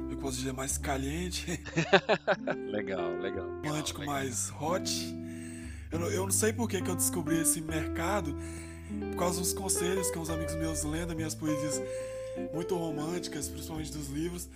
Eu 0.09 0.17
posso 0.19 0.37
dizer 0.37 0.53
mais 0.53 0.79
caliente, 0.79 1.61
Legal, 2.71 3.19
legal. 3.19 3.49
romântico, 3.65 4.05
mais 4.05 4.49
hot. 4.61 4.89
Eu 5.91 5.99
não, 5.99 6.07
eu 6.07 6.23
não 6.23 6.31
sei 6.31 6.53
por 6.53 6.69
que, 6.69 6.81
que 6.81 6.89
eu 6.89 6.95
descobri 6.95 7.41
esse 7.41 7.61
mercado, 7.61 8.33
por 9.11 9.17
causa 9.19 9.41
dos 9.41 9.53
conselhos 9.53 10.09
que 10.09 10.21
uns 10.21 10.31
amigos 10.31 10.55
meus 10.55 10.85
lendo 10.85 11.17
minhas 11.17 11.35
poesias 11.35 11.83
muito 12.55 12.77
românticas, 12.77 13.49
principalmente 13.49 13.91
dos 13.91 14.09
livros. 14.09 14.49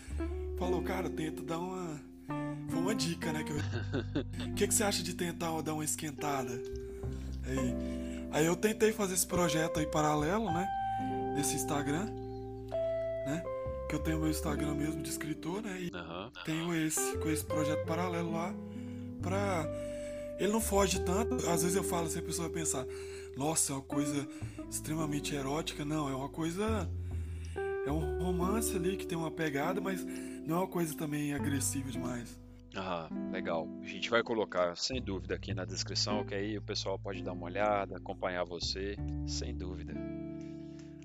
Falou, 0.57 0.81
cara, 0.81 1.11
tenta 1.11 1.43
dar 1.43 1.59
uma. 1.59 2.01
Uma 2.87 2.95
dica, 2.95 3.33
né? 3.33 3.43
que 3.43 3.51
eu- 3.51 3.57
O 4.47 4.55
que, 4.55 4.69
que 4.69 4.73
você 4.73 4.85
acha 4.85 5.03
de 5.03 5.13
tentar 5.13 5.61
dar 5.61 5.75
uma 5.75 5.85
esquentada? 5.85 6.53
Aí, 7.45 7.75
aí 8.31 8.47
eu 8.47 8.55
tentei 8.55 8.93
fazer 8.93 9.15
esse 9.15 9.27
projeto 9.27 9.81
aí 9.81 9.87
paralelo, 9.87 10.53
né? 10.53 10.69
Nesse 11.35 11.57
Instagram, 11.57 12.05
né? 13.27 13.43
Que 13.89 13.97
eu 13.97 13.99
tenho 13.99 14.21
meu 14.21 14.31
Instagram 14.31 14.75
mesmo 14.77 15.03
de 15.03 15.11
escritor, 15.11 15.63
né? 15.63 15.77
E 15.81 15.91
Aham. 15.93 16.31
tenho 16.45 16.73
esse, 16.87 17.19
com 17.19 17.29
esse 17.29 17.45
projeto 17.45 17.85
paralelo 17.87 18.33
lá 18.33 18.55
pra. 19.21 19.67
Ele 20.39 20.53
não 20.53 20.61
foge 20.61 21.01
tanto, 21.01 21.35
às 21.51 21.63
vezes 21.63 21.75
eu 21.75 21.83
falo 21.83 22.07
assim, 22.07 22.21
a 22.21 22.23
pessoa 22.23 22.47
vai 22.49 22.61
pensar, 22.61 22.87
nossa, 23.37 23.73
é 23.73 23.75
uma 23.75 23.83
coisa 23.83 24.29
extremamente 24.71 25.35
erótica. 25.35 25.85
Não, 25.85 26.09
é 26.09 26.15
uma 26.15 26.29
coisa. 26.29 26.89
É 27.85 27.91
um 27.91 28.23
romance 28.23 28.77
ali 28.77 28.97
que 28.97 29.09
tem 29.09 29.19
uma 29.19 29.31
pegada, 29.33 29.81
mas 29.81 30.05
não 30.47 30.55
é 30.55 30.59
uma 30.61 30.69
coisa 30.69 30.97
também 30.97 31.35
agressiva 31.35 31.91
demais. 31.91 32.46
Ah, 32.79 33.09
legal. 33.33 33.67
A 33.83 33.87
gente 33.87 34.11
vai 34.11 34.23
colocar, 34.23 34.77
sem 34.77 35.01
dúvida, 35.01 35.35
aqui 35.35 35.55
na 35.55 35.65
descrição, 35.65 36.25
que 36.25 36.35
aí 36.35 36.59
o 36.59 36.63
pessoal 36.63 36.99
pode 36.99 37.23
dar 37.23 37.33
uma 37.33 37.47
olhada, 37.47 37.97
acompanhar 37.97 38.45
você, 38.45 38.97
sem 39.27 39.57
dúvida. 39.57 39.95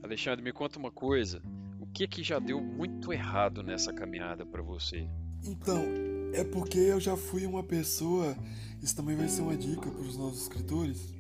Alexandre, 0.04 0.44
me 0.44 0.52
conta 0.52 0.78
uma 0.78 0.92
coisa. 0.92 1.42
O 1.80 1.88
que 1.88 2.08
que 2.08 2.24
já 2.24 2.40
deu 2.40 2.60
muito 2.60 3.14
errado 3.14 3.64
nessa 3.64 3.94
caminhada 3.94 4.46
pra 4.46 4.62
você? 4.62 5.08
Então, 5.44 5.84
é 6.34 6.44
porque 6.44 6.78
eu 6.78 7.00
já 7.00 7.16
fui 7.16 7.46
uma 7.46 7.64
pessoa. 7.64 8.36
Isso 8.82 8.96
também 8.96 9.16
vai 9.16 9.30
ser 9.30 9.42
uma 9.42 9.56
dica 9.56 9.90
para 9.90 10.02
os 10.02 10.18
nossos 10.18 10.42
escritores. 10.42 11.14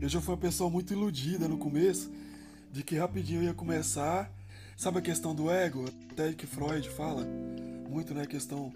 Eu 0.00 0.08
já 0.08 0.20
fui 0.20 0.34
uma 0.34 0.40
pessoa 0.40 0.68
muito 0.68 0.92
iludida 0.92 1.46
no 1.46 1.56
começo, 1.56 2.12
de 2.72 2.82
que 2.82 2.96
rapidinho 2.96 3.40
eu 3.40 3.44
ia 3.44 3.54
começar. 3.54 4.30
Sabe 4.76 4.98
a 4.98 5.02
questão 5.02 5.34
do 5.34 5.50
ego? 5.50 5.84
Até 6.10 6.32
que 6.32 6.46
Freud 6.46 6.88
fala 6.90 7.24
muito, 7.88 8.12
né? 8.12 8.22
A 8.22 8.26
questão, 8.26 8.72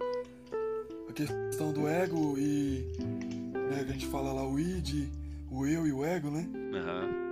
a 1.10 1.12
questão 1.12 1.72
do 1.72 1.86
ego 1.86 2.36
e. 2.38 2.86
Né, 3.70 3.84
que 3.84 3.90
a 3.90 3.92
gente 3.92 4.06
fala 4.06 4.32
lá 4.32 4.46
o 4.46 4.58
id, 4.58 5.08
o 5.50 5.66
eu 5.66 5.86
e 5.86 5.92
o 5.92 6.04
ego, 6.04 6.30
né? 6.30 6.48
Aham. 6.74 7.30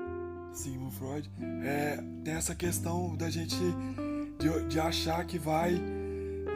Sigmund 0.53 0.95
Freud, 0.97 1.31
é, 1.63 2.03
tem 2.25 2.35
essa 2.35 2.55
questão 2.55 3.15
da 3.15 3.31
gente 3.31 3.57
de, 4.39 4.69
de 4.69 4.81
achar 4.81 5.25
que 5.25 5.39
vai, 5.39 5.81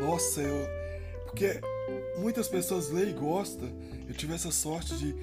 nossa, 0.00 0.40
eu, 0.40 0.66
porque 1.26 1.60
muitas 2.18 2.48
pessoas 2.48 2.90
leem 2.90 3.10
e 3.10 3.12
gostam, 3.12 3.68
eu 3.68 4.12
eu 4.12 4.14
tive 4.14 4.34
essa 4.34 4.50
sorte 4.50 4.94
de 4.94 5.14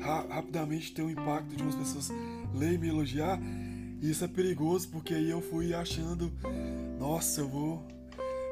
ra 0.00 0.20
rapidamente 0.28 0.92
ter 0.92 1.00
um 1.00 1.08
impacto 1.08 1.56
de 1.56 1.62
umas 1.62 1.74
pessoas 1.74 2.10
ler 2.54 2.74
e 2.74 2.78
me 2.78 2.88
elogiar. 2.88 3.40
E 4.02 4.10
isso 4.10 4.22
é 4.22 4.28
perigoso 4.28 4.88
porque 4.90 5.14
aí 5.14 5.30
eu 5.30 5.40
fui 5.40 5.72
achando, 5.72 6.30
nossa, 6.98 7.40
eu 7.40 7.48
vou, 7.48 7.82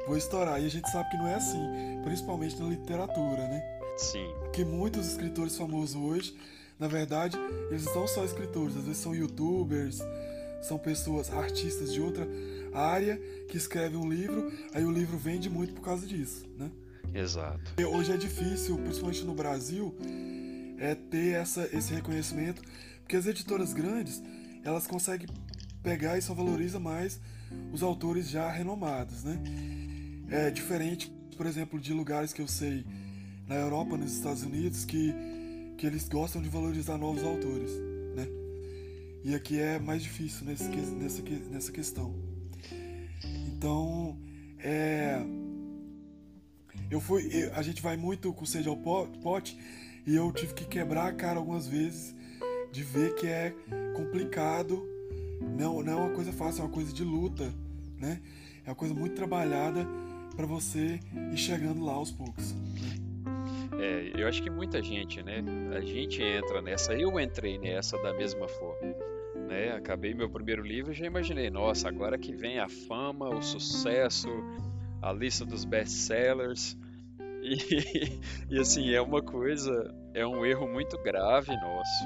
vou 0.07 0.17
estourar. 0.17 0.61
E 0.61 0.65
a 0.65 0.69
gente 0.69 0.89
sabe 0.89 1.09
que 1.09 1.17
não 1.17 1.27
é 1.27 1.35
assim, 1.35 1.59
principalmente 2.03 2.57
na 2.57 2.69
literatura, 2.69 3.47
né? 3.47 3.61
Sim. 3.97 4.27
Que 4.53 4.63
muitos 4.63 5.07
escritores 5.07 5.57
famosos 5.57 5.95
hoje, 5.95 6.35
na 6.79 6.87
verdade, 6.87 7.37
eles 7.69 7.85
não 7.85 7.93
são 7.93 8.07
só 8.07 8.25
escritores, 8.25 8.77
às 8.77 8.85
vezes 8.85 9.01
são 9.01 9.13
youtubers, 9.13 9.99
são 10.61 10.77
pessoas, 10.77 11.31
artistas 11.31 11.93
de 11.93 12.01
outra 12.01 12.27
área 12.73 13.19
que 13.49 13.57
escrevem 13.57 13.97
um 13.97 14.09
livro, 14.09 14.51
aí 14.73 14.85
o 14.85 14.91
livro 14.91 15.17
vende 15.17 15.49
muito 15.49 15.73
por 15.73 15.81
causa 15.81 16.05
disso, 16.05 16.45
né? 16.57 16.71
Exato. 17.13 17.73
E 17.77 17.85
hoje 17.85 18.11
é 18.11 18.17
difícil, 18.17 18.77
principalmente 18.77 19.23
no 19.23 19.33
Brasil, 19.33 19.95
é 20.77 20.93
ter 20.93 21.35
essa, 21.35 21.67
esse 21.73 21.93
reconhecimento, 21.93 22.61
porque 23.01 23.15
as 23.15 23.25
editoras 23.25 23.73
grandes, 23.73 24.21
elas 24.63 24.85
conseguem 24.85 25.27
pegar 25.81 26.17
e 26.17 26.21
só 26.21 26.33
valoriza 26.33 26.79
mais 26.79 27.19
os 27.71 27.81
autores 27.81 28.29
já 28.29 28.51
renomados, 28.51 29.23
né? 29.23 29.41
É 30.29 30.51
diferente, 30.51 31.09
por 31.37 31.45
exemplo, 31.45 31.79
de 31.79 31.93
lugares 31.93 32.33
que 32.33 32.41
eu 32.41 32.47
sei 32.47 32.85
na 33.47 33.55
Europa, 33.55 33.95
nos 33.95 34.13
Estados 34.13 34.43
Unidos, 34.43 34.83
que, 34.83 35.13
que 35.77 35.87
eles 35.87 36.07
gostam 36.09 36.41
de 36.41 36.49
valorizar 36.49 36.97
novos 36.97 37.23
autores, 37.23 37.71
né? 38.13 38.27
E 39.23 39.33
aqui 39.33 39.57
é 39.57 39.79
mais 39.79 40.03
difícil 40.03 40.45
nesse, 40.45 40.65
nessa, 40.65 41.21
nessa 41.49 41.71
questão. 41.71 42.13
Então, 43.47 44.17
é, 44.59 45.21
eu 46.91 46.99
fui, 46.99 47.49
a 47.55 47.61
gente 47.61 47.81
vai 47.81 47.95
muito 47.95 48.33
com 48.33 48.45
sede 48.45 48.67
ao 48.67 48.75
pote 48.75 49.57
e 50.05 50.13
eu 50.13 50.29
tive 50.33 50.53
que 50.53 50.65
quebrar 50.65 51.07
a 51.07 51.13
cara 51.13 51.39
algumas 51.39 51.67
vezes 51.67 52.13
de 52.69 52.83
ver 52.83 53.15
que 53.15 53.27
é 53.27 53.55
complicado, 53.95 54.85
não, 55.57 55.81
não 55.81 55.93
é 55.93 55.95
uma 55.95 56.13
coisa 56.13 56.33
fácil, 56.33 56.61
é 56.61 56.65
uma 56.65 56.73
coisa 56.73 56.91
de 56.91 57.03
luta, 57.05 57.53
né? 57.97 58.19
É 58.65 58.69
uma 58.69 58.75
coisa 58.75 58.93
muito 58.93 59.15
trabalhada 59.15 59.87
para 60.37 60.45
você 60.45 60.99
ir 61.33 61.37
chegando 61.37 61.83
lá 61.83 61.93
aos 61.93 62.11
poucos. 62.11 62.55
É, 63.79 64.11
eu 64.15 64.27
acho 64.27 64.41
que 64.41 64.51
muita 64.51 64.81
gente, 64.83 65.23
né? 65.23 65.43
A 65.75 65.81
gente 65.81 66.21
entra 66.21 66.61
nessa, 66.61 66.93
eu 66.93 67.19
entrei 67.19 67.57
nessa 67.57 67.97
da 67.97 68.13
mesma 68.13 68.47
forma. 68.47 68.95
Né? 69.47 69.71
Acabei 69.71 70.13
meu 70.13 70.29
primeiro 70.29 70.61
livro 70.61 70.91
e 70.91 70.95
já 70.95 71.07
imaginei, 71.07 71.49
nossa, 71.49 71.87
agora 71.87 72.17
que 72.17 72.35
vem 72.35 72.59
a 72.59 72.69
fama, 72.69 73.29
o 73.29 73.41
sucesso, 73.41 74.29
a 75.01 75.11
lista 75.11 75.43
dos 75.43 75.65
best-sellers. 75.65 76.77
E, 77.39 78.19
e 78.49 78.59
assim, 78.59 78.91
é 78.91 78.99
uma 78.99 79.21
coisa, 79.21 79.95
é 80.13 80.25
um 80.25 80.45
erro 80.45 80.67
muito 80.67 80.97
grave 81.01 81.55
nosso. 81.55 82.03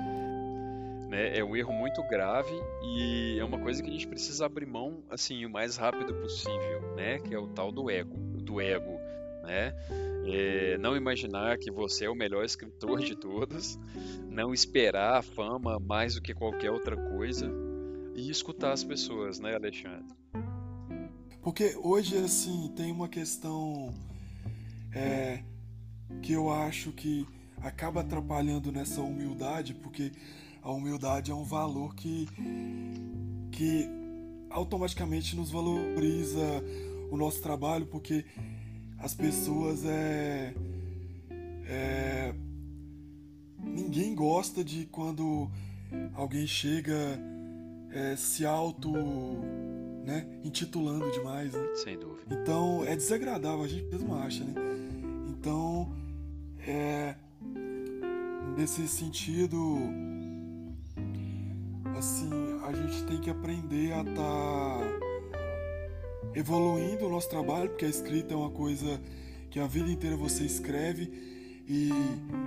Né? 1.11 1.37
É 1.37 1.43
um 1.43 1.57
erro 1.57 1.73
muito 1.73 2.01
grave 2.03 2.53
e 2.81 3.37
é 3.37 3.43
uma 3.43 3.59
coisa 3.59 3.83
que 3.83 3.89
a 3.89 3.91
gente 3.91 4.07
precisa 4.07 4.45
abrir 4.45 4.65
mão 4.65 5.03
assim 5.09 5.45
o 5.45 5.49
mais 5.49 5.75
rápido 5.75 6.13
possível, 6.13 6.95
né? 6.95 7.19
Que 7.19 7.35
é 7.35 7.37
o 7.37 7.47
tal 7.47 7.69
do 7.69 7.91
ego, 7.91 8.15
do 8.41 8.61
ego, 8.61 8.97
né? 9.43 9.75
É, 10.25 10.77
não 10.77 10.95
imaginar 10.95 11.57
que 11.57 11.69
você 11.69 12.05
é 12.05 12.09
o 12.09 12.15
melhor 12.15 12.45
escritor 12.45 13.01
de 13.01 13.13
todos, 13.13 13.77
não 14.29 14.53
esperar 14.53 15.17
a 15.17 15.21
fama 15.21 15.77
mais 15.81 16.15
do 16.15 16.21
que 16.21 16.33
qualquer 16.33 16.71
outra 16.71 16.95
coisa 16.95 17.51
e 18.15 18.29
escutar 18.29 18.71
as 18.71 18.81
pessoas, 18.81 19.37
né, 19.37 19.53
Alexandre? 19.53 20.15
Porque 21.41 21.75
hoje, 21.83 22.15
assim, 22.19 22.71
tem 22.73 22.89
uma 22.89 23.09
questão 23.09 23.93
é, 24.95 25.43
que 26.21 26.31
eu 26.31 26.49
acho 26.49 26.93
que 26.93 27.27
acaba 27.61 27.99
atrapalhando 27.99 28.71
nessa 28.71 29.01
humildade, 29.01 29.73
porque 29.73 30.13
a 30.61 30.71
humildade 30.71 31.31
é 31.31 31.35
um 31.35 31.43
valor 31.43 31.95
que, 31.95 32.27
que 33.51 33.89
automaticamente 34.49 35.35
nos 35.35 35.49
valoriza 35.49 36.63
o 37.09 37.17
nosso 37.17 37.41
trabalho, 37.41 37.85
porque 37.87 38.25
as 38.99 39.13
pessoas 39.13 39.83
é, 39.85 40.53
é 41.65 42.33
ninguém 43.57 44.13
gosta 44.13 44.63
de 44.63 44.85
quando 44.85 45.49
alguém 46.13 46.45
chega 46.45 47.19
é, 47.91 48.15
se 48.15 48.45
auto 48.45 48.91
né, 50.05 50.27
intitulando 50.43 51.11
demais, 51.11 51.53
né? 51.53 51.75
Sem 51.75 51.97
dúvida. 51.97 52.39
Então 52.41 52.83
é 52.85 52.95
desagradável, 52.95 53.63
a 53.63 53.67
gente 53.67 53.85
mesmo 53.85 54.13
acha, 54.15 54.43
né? 54.43 54.53
Então 55.29 55.91
é 56.65 57.15
nesse 58.57 58.87
sentido 58.87 59.79
assim 62.01 62.59
a 62.63 62.73
gente 62.73 63.03
tem 63.03 63.19
que 63.19 63.29
aprender 63.29 63.93
a 63.93 64.01
estar 64.01 64.15
tá 64.15 64.79
evoluindo 66.33 67.05
o 67.05 67.09
nosso 67.09 67.29
trabalho, 67.29 67.69
porque 67.69 67.85
a 67.85 67.89
escrita 67.89 68.33
é 68.33 68.37
uma 68.37 68.49
coisa 68.49 68.99
que 69.51 69.59
a 69.59 69.67
vida 69.67 69.87
inteira 69.87 70.17
você 70.17 70.43
escreve 70.43 71.11
e 71.67 71.89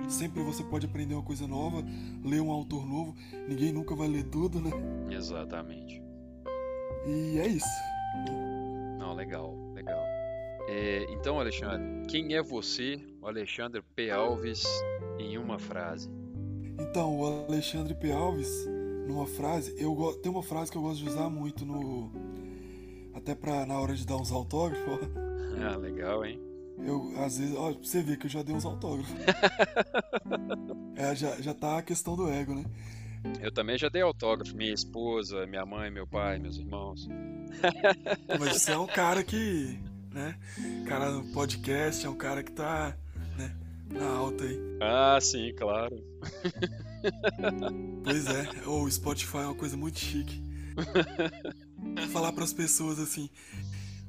sempre 0.09 0.43
você 0.43 0.61
pode 0.61 0.85
aprender 0.85 1.13
uma 1.13 1.23
coisa 1.23 1.47
nova, 1.47 1.81
ler 2.23 2.41
um 2.41 2.51
autor 2.51 2.85
novo. 2.85 3.15
Ninguém 3.47 3.71
nunca 3.71 3.95
vai 3.95 4.09
ler 4.09 4.25
tudo, 4.25 4.59
né? 4.59 4.71
Exatamente. 5.09 6.03
E 7.07 7.39
é 7.39 7.47
isso. 7.47 7.65
Não, 8.99 9.13
legal, 9.13 9.55
legal. 9.73 10.03
É, 10.67 11.05
então, 11.09 11.39
Alexandre, 11.39 12.05
quem 12.09 12.35
é 12.35 12.41
você, 12.41 12.99
o 13.21 13.27
Alexandre 13.27 13.81
P. 13.95 14.11
Alves, 14.11 14.65
em 15.17 15.37
uma 15.37 15.57
frase? 15.57 16.09
Então, 16.77 17.17
o 17.17 17.45
Alexandre 17.47 17.95
P. 17.95 18.11
Alves, 18.11 18.49
numa 19.07 19.27
frase, 19.27 19.75
eu 19.77 19.95
tem 20.21 20.31
uma 20.31 20.43
frase 20.43 20.71
que 20.71 20.77
eu 20.77 20.81
gosto 20.81 21.03
de 21.03 21.09
usar 21.09 21.29
muito 21.29 21.65
no 21.65 22.11
até 23.13 23.33
para 23.33 23.65
na 23.65 23.79
hora 23.79 23.95
de 23.95 24.05
dar 24.05 24.17
uns 24.17 24.31
autógrafos. 24.31 24.99
Ah, 25.61 25.77
legal, 25.77 26.25
hein? 26.25 26.39
Eu, 26.77 27.13
às 27.23 27.37
vezes, 27.37 27.55
ó, 27.55 27.71
você 27.71 28.01
vê 28.01 28.17
que 28.17 28.25
eu 28.25 28.29
já 28.29 28.43
dei 28.43 28.53
uns 28.53 28.65
autógrafos. 28.65 29.15
é, 30.95 31.15
já, 31.15 31.41
já 31.41 31.53
tá 31.53 31.77
a 31.77 31.81
questão 31.81 32.15
do 32.15 32.29
ego, 32.29 32.53
né? 32.53 32.65
Eu 33.41 33.51
também 33.51 33.77
já 33.77 33.89
dei 33.89 34.01
autógrafo, 34.01 34.55
minha 34.55 34.73
esposa, 34.73 35.47
minha 35.47 35.65
mãe, 35.65 35.89
meu 35.89 36.05
pai, 36.05 36.37
meus 36.37 36.57
irmãos. 36.57 37.07
Mas 38.39 38.61
você 38.61 38.71
é 38.71 38.77
um 38.77 38.85
cara 38.85 39.23
que, 39.23 39.79
né? 40.11 40.37
Cara 40.87 41.11
no 41.11 41.23
podcast, 41.31 42.05
é 42.05 42.09
um 42.09 42.17
cara 42.17 42.43
que 42.43 42.51
tá, 42.51 42.95
né? 43.37 43.55
Na 43.91 44.05
alta 44.09 44.43
aí. 44.43 44.59
Ah, 44.81 45.17
sim, 45.21 45.53
claro. 45.57 46.03
Pois 48.03 48.25
é, 48.27 48.67
o 48.67 48.89
Spotify 48.89 49.37
é 49.37 49.45
uma 49.45 49.55
coisa 49.55 49.75
muito 49.75 49.99
chique. 49.99 50.41
Falar 52.11 52.31
para 52.33 52.43
as 52.43 52.53
pessoas 52.53 52.99
assim: 52.99 53.29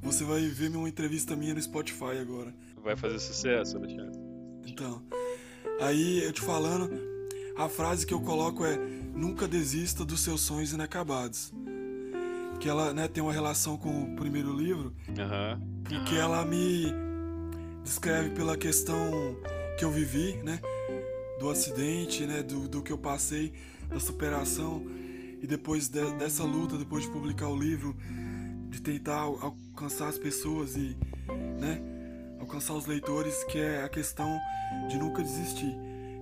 você 0.01 0.23
vai 0.23 0.41
ver 0.47 0.75
uma 0.75 0.89
entrevista 0.89 1.35
minha 1.35 1.53
no 1.53 1.61
Spotify 1.61 2.17
agora. 2.21 2.53
Vai 2.83 2.95
fazer 2.95 3.19
sucesso, 3.19 3.77
Alexandre. 3.77 4.19
Então, 4.65 5.03
aí 5.81 6.23
eu 6.23 6.31
te 6.31 6.41
falando, 6.41 6.89
a 7.57 7.67
frase 7.67 8.05
que 8.05 8.13
eu 8.13 8.21
coloco 8.21 8.65
é: 8.65 8.77
nunca 8.77 9.47
desista 9.47 10.05
dos 10.05 10.21
seus 10.21 10.41
sonhos 10.41 10.73
inacabados. 10.73 11.53
Que 12.59 12.67
ela 12.67 12.93
né, 12.93 13.07
tem 13.07 13.21
uma 13.21 13.33
relação 13.33 13.77
com 13.77 14.03
o 14.03 14.15
primeiro 14.15 14.51
livro, 14.51 14.91
uhum. 15.07 15.83
porque 15.83 16.15
ela 16.15 16.43
me 16.43 16.91
descreve 17.83 18.31
pela 18.31 18.57
questão 18.57 18.97
que 19.77 19.85
eu 19.85 19.91
vivi, 19.91 20.37
né? 20.43 20.59
Do 21.39 21.49
acidente, 21.49 22.25
né? 22.25 22.41
Do, 22.43 22.67
do 22.67 22.81
que 22.81 22.91
eu 22.91 22.97
passei, 22.97 23.53
da 23.89 23.99
superação. 23.99 24.83
E 25.41 25.45
depois 25.45 25.87
de, 25.87 26.03
dessa 26.13 26.43
luta, 26.43 26.77
depois 26.77 27.03
de 27.03 27.11
publicar 27.11 27.47
o 27.47 27.55
livro, 27.55 27.95
de 28.69 28.81
tentar 28.81 29.21
alcançar 29.21 30.07
as 30.07 30.17
pessoas 30.17 30.75
e, 30.75 30.97
né? 31.59 31.81
Alcançar 32.39 32.73
os 32.73 32.85
leitores, 32.85 33.43
que 33.45 33.57
é 33.57 33.83
a 33.83 33.89
questão 33.89 34.39
de 34.89 34.97
nunca 34.97 35.21
desistir. 35.21 35.75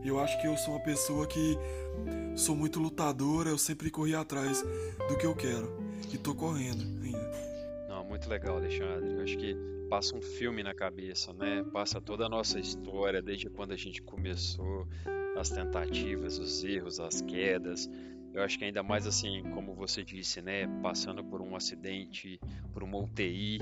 Eu 0.04 0.19
acho 0.19 0.39
que 0.39 0.47
eu 0.47 0.56
sou 0.58 0.75
uma 0.75 0.84
pessoa 0.84 1.25
que 1.25 1.58
sou 2.36 2.56
muito 2.56 2.80
lutadora, 2.80 3.49
eu 3.49 3.58
sempre 3.58 3.89
corri 3.89 4.13
atrás 4.13 4.63
do 5.10 5.17
que 5.17 5.25
eu 5.25 5.36
quero. 5.36 5.84
E 6.13 6.17
tô 6.17 6.36
correndo 6.36 6.82
ainda. 7.04 7.32
Não, 7.89 8.06
muito 8.06 8.30
legal, 8.30 8.58
Alexandre. 8.58 9.13
Eu 9.13 9.21
acho 9.21 9.38
que 9.38 9.75
passa 9.89 10.15
um 10.15 10.21
filme 10.21 10.63
na 10.63 10.74
cabeça, 10.74 11.34
né? 11.34 11.63
Passa 11.71 12.02
toda 12.02 12.26
a 12.26 12.30
nossa 12.30 12.60
história, 12.60 13.21
desde 13.21 13.50
quando 13.50 13.71
a 13.71 13.78
gente 13.78 14.02
começou, 14.02 14.88
as 15.38 15.50
tentativas, 15.50 16.38
os 16.38 16.63
erros, 16.63 17.00
as 17.00 17.21
quedas. 17.21 17.89
Eu 18.34 18.43
acho 18.43 18.58
que 18.58 18.65
ainda 18.65 18.84
mais 18.84 19.08
assim, 19.08 19.43
como 19.54 19.74
você 19.74 20.04
disse, 20.04 20.41
né? 20.41 20.67
Passando 20.82 21.24
por 21.24 21.41
um 21.41 21.56
acidente, 21.56 22.39
por 22.74 22.84
uma 22.84 22.98
UTI, 22.98 23.60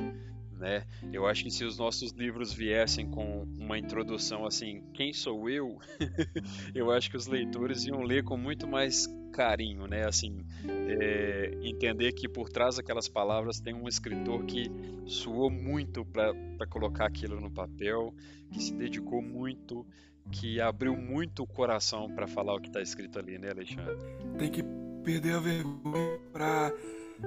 né? 0.57 0.85
Eu 1.11 1.27
acho 1.27 1.43
que 1.43 1.51
se 1.51 1.63
os 1.63 1.77
nossos 1.77 2.11
livros 2.11 2.53
viessem 2.53 3.09
com 3.09 3.43
uma 3.57 3.77
introdução 3.77 4.45
assim, 4.45 4.83
quem 4.93 5.13
sou 5.13 5.49
eu? 5.49 5.77
eu 6.73 6.91
acho 6.91 7.09
que 7.11 7.17
os 7.17 7.27
leitores 7.27 7.85
iam 7.85 8.01
ler 8.01 8.23
com 8.23 8.37
muito 8.37 8.67
mais 8.67 9.07
carinho, 9.33 9.87
né? 9.87 10.07
Assim, 10.07 10.45
é, 10.65 11.57
entender 11.63 12.13
que 12.13 12.29
por 12.29 12.47
trás 12.47 12.77
daquelas 12.77 13.09
palavras 13.09 13.59
tem 13.59 13.73
um 13.73 13.87
escritor 13.87 14.45
que 14.45 14.71
suou 15.05 15.49
muito 15.49 16.05
para 16.05 16.67
colocar 16.69 17.07
aquilo 17.07 17.41
no 17.41 17.51
papel, 17.51 18.13
que 18.51 18.61
se 18.61 18.73
dedicou 18.73 19.21
muito, 19.21 19.85
que 20.31 20.61
abriu 20.61 20.95
muito 20.95 21.43
o 21.43 21.47
coração 21.47 22.09
para 22.13 22.27
falar 22.27 22.55
o 22.55 22.61
que 22.61 22.67
está 22.67 22.81
escrito 22.81 23.19
ali, 23.19 23.37
né, 23.37 23.49
Alexandre? 23.49 23.97
Tem 24.37 24.49
que 24.49 24.63
perder 25.03 25.33
a 25.33 25.39
vergonha 25.39 26.19
para 26.31 26.71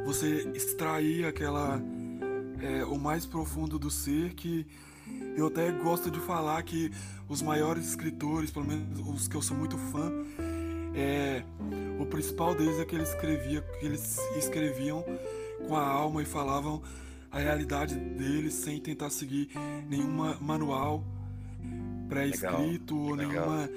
você 0.04 0.48
extrair 0.54 1.26
aquela 1.26 1.80
é, 2.60 2.84
o 2.84 2.98
mais 2.98 3.26
profundo 3.26 3.78
do 3.78 3.90
ser 3.90 4.34
que 4.34 4.66
eu 5.36 5.48
até 5.48 5.70
gosto 5.70 6.10
de 6.10 6.18
falar 6.20 6.62
que 6.62 6.90
os 7.28 7.42
maiores 7.42 7.86
escritores, 7.88 8.50
pelo 8.50 8.66
menos 8.66 8.98
os 9.00 9.28
que 9.28 9.36
eu 9.36 9.42
sou 9.42 9.56
muito 9.56 9.76
fã, 9.76 10.10
é, 10.96 11.42
o 12.00 12.06
principal 12.06 12.54
deles 12.54 12.80
é 12.80 12.85
que 12.85 12.94
eles, 12.94 13.11
escrevia, 13.11 13.61
que 13.61 13.87
eles 13.87 14.18
escreviam 14.37 15.04
com 15.68 15.76
a 15.76 15.87
alma 15.87 16.22
e 16.22 16.24
falavam 16.24 16.82
a 17.30 17.38
realidade 17.38 17.94
deles 17.94 18.54
sem 18.54 18.80
tentar 18.80 19.11
seguir 19.11 19.50
nenhum 19.88 20.35
manual 20.40 21.04
pré-escrito 22.09 22.96
ou 22.96 23.16
nenhuma, 23.16 23.68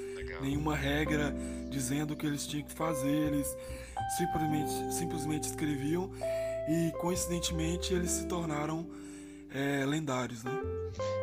nenhuma 0.42 0.76
regra 0.76 1.36
dizendo 1.70 2.14
o 2.14 2.16
que 2.16 2.26
eles 2.26 2.48
tinham 2.48 2.66
que 2.66 2.74
fazer. 2.74 3.34
Eles 3.34 3.58
simplesmente, 4.18 4.94
simplesmente 4.94 5.44
escreviam 5.44 6.10
e 6.70 6.92
coincidentemente 7.00 7.94
eles 7.94 8.12
se 8.12 8.28
tornaram 8.28 8.88
é, 9.54 9.86
lendários, 9.86 10.44
né? 10.44 10.52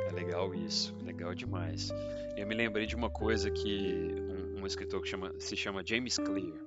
É 0.08 0.12
legal 0.12 0.54
isso, 0.54 0.94
legal 1.04 1.34
demais. 1.34 1.90
Eu 2.36 2.46
me 2.46 2.54
lembrei 2.54 2.86
de 2.86 2.94
uma 2.94 3.08
coisa 3.08 3.50
que 3.50 4.25
um, 4.66 4.68
escritor 4.68 5.00
que 5.00 5.08
chama, 5.08 5.32
se 5.38 5.56
chama 5.56 5.82
James 5.84 6.18
Clear, 6.18 6.58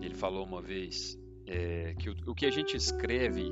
ele 0.00 0.14
falou 0.14 0.44
uma 0.44 0.62
vez 0.62 1.18
é, 1.46 1.94
que 1.98 2.08
o, 2.08 2.16
o 2.26 2.34
que 2.34 2.46
a 2.46 2.50
gente 2.50 2.76
escreve 2.76 3.50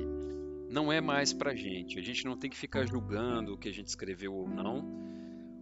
não 0.69 0.91
é 0.91 0.99
mais 0.99 1.33
pra 1.33 1.55
gente. 1.55 1.99
A 1.99 2.01
gente 2.01 2.25
não 2.25 2.37
tem 2.37 2.49
que 2.49 2.57
ficar 2.57 2.85
julgando 2.85 3.53
o 3.53 3.57
que 3.57 3.69
a 3.69 3.73
gente 3.73 3.87
escreveu 3.87 4.33
ou 4.33 4.47
não. 4.47 5.05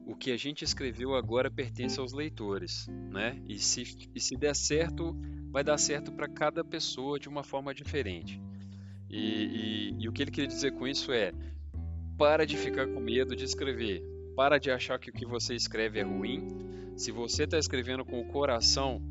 O 0.06 0.16
que 0.16 0.32
a 0.32 0.38
gente 0.38 0.64
escreveu 0.64 1.16
agora 1.16 1.50
pertence 1.50 2.00
aos 2.00 2.14
leitores, 2.14 2.88
né? 3.10 3.42
E 3.48 3.58
se, 3.58 3.84
e 4.14 4.20
se 4.20 4.36
der 4.36 4.56
certo, 4.56 5.16
vai 5.50 5.64
dar 5.64 5.78
certo 5.78 6.12
para 6.12 6.28
cada 6.28 6.64
pessoa 6.64 7.20
de 7.20 7.30
uma 7.30 7.44
forma 7.44 7.74
diferente. 7.74 8.42
E, 9.10 9.18
e, 9.18 9.96
e, 10.00 10.10
o 10.10 10.12
que 10.12 10.24
ele 10.24 10.32
queria 10.32 10.48
dizer 10.48 10.72
com 10.72 10.88
isso 10.88 11.12
é: 11.12 11.32
para 12.18 12.46
de 12.46 12.58
ficar 12.58 12.88
com 12.88 13.00
medo 13.00 13.36
de 13.36 13.46
escrever, 13.46 14.04
para 14.36 14.58
de 14.58 14.72
achar 14.72 15.00
que 15.00 15.10
o 15.10 15.14
que 15.14 15.26
você 15.26 15.54
escreve 15.54 16.00
é 16.00 16.04
ruim. 16.04 16.48
Se 16.96 17.12
você 17.12 17.44
está 17.44 17.58
escrevendo 17.58 18.06
com 18.06 18.22
o 18.22 18.26
coração, 18.26 19.02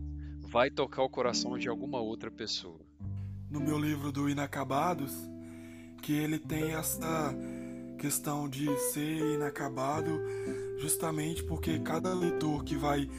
vai 0.41 0.71
tocar 0.71 1.03
o 1.03 1.09
coração 1.09 1.59
de 1.59 1.69
alguma 1.69 2.01
outra 2.01 2.31
pessoa. 2.31 2.81
No 3.51 3.61
meu 3.61 3.77
livro 3.77 4.13
do 4.13 4.31
Inacabados, 4.31 5.13
que 6.01 6.13
ele 6.13 6.39
tem 6.39 6.75
essa 6.75 7.35
questão 7.99 8.49
de 8.49 8.67
ser 8.93 9.35
inacabado, 9.35 10.21
justamente 10.79 11.43
porque 11.43 11.81
cada 11.81 12.15
leitor 12.15 12.63
que 12.63 12.77
vai 12.77 13.11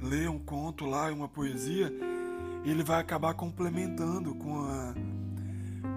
ler 0.00 0.30
um 0.30 0.38
conto 0.38 0.86
lá, 0.86 1.10
uma 1.12 1.28
poesia, 1.28 1.92
ele 2.64 2.84
vai 2.84 3.00
acabar 3.00 3.34
complementando 3.34 4.32
com 4.36 4.60
a, 4.60 4.94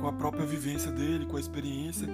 com 0.01 0.08
a 0.08 0.13
própria 0.13 0.45
vivência 0.45 0.91
dele, 0.91 1.27
com 1.27 1.38
a 1.38 1.39
experiência. 1.39 2.08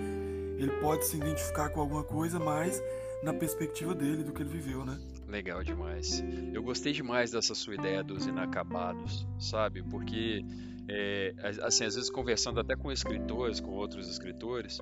Ele 0.58 0.72
pode 0.82 1.06
se 1.06 1.16
identificar 1.16 1.70
com 1.70 1.80
alguma 1.80 2.04
coisa, 2.04 2.40
mas 2.40 2.82
na 3.24 3.34
perspectiva 3.34 3.96
dele, 3.96 4.24
do 4.24 4.34
que 4.34 4.42
ele 4.42 4.50
viveu, 4.50 4.86
né? 4.86 5.00
Legal 5.34 5.64
demais. 5.64 6.24
Eu 6.54 6.62
gostei 6.62 6.94
demais 6.94 7.32
dessa 7.32 7.56
sua 7.56 7.74
ideia 7.74 8.04
dos 8.04 8.28
inacabados, 8.28 9.26
sabe? 9.40 9.82
Porque, 9.82 10.46
é, 10.88 11.34
assim, 11.64 11.86
às 11.86 11.96
vezes 11.96 12.12
conversando 12.12 12.60
até 12.60 12.76
com 12.76 12.92
escritores, 12.92 13.60
com 13.60 13.72
outros 13.72 14.08
escritores, 14.08 14.78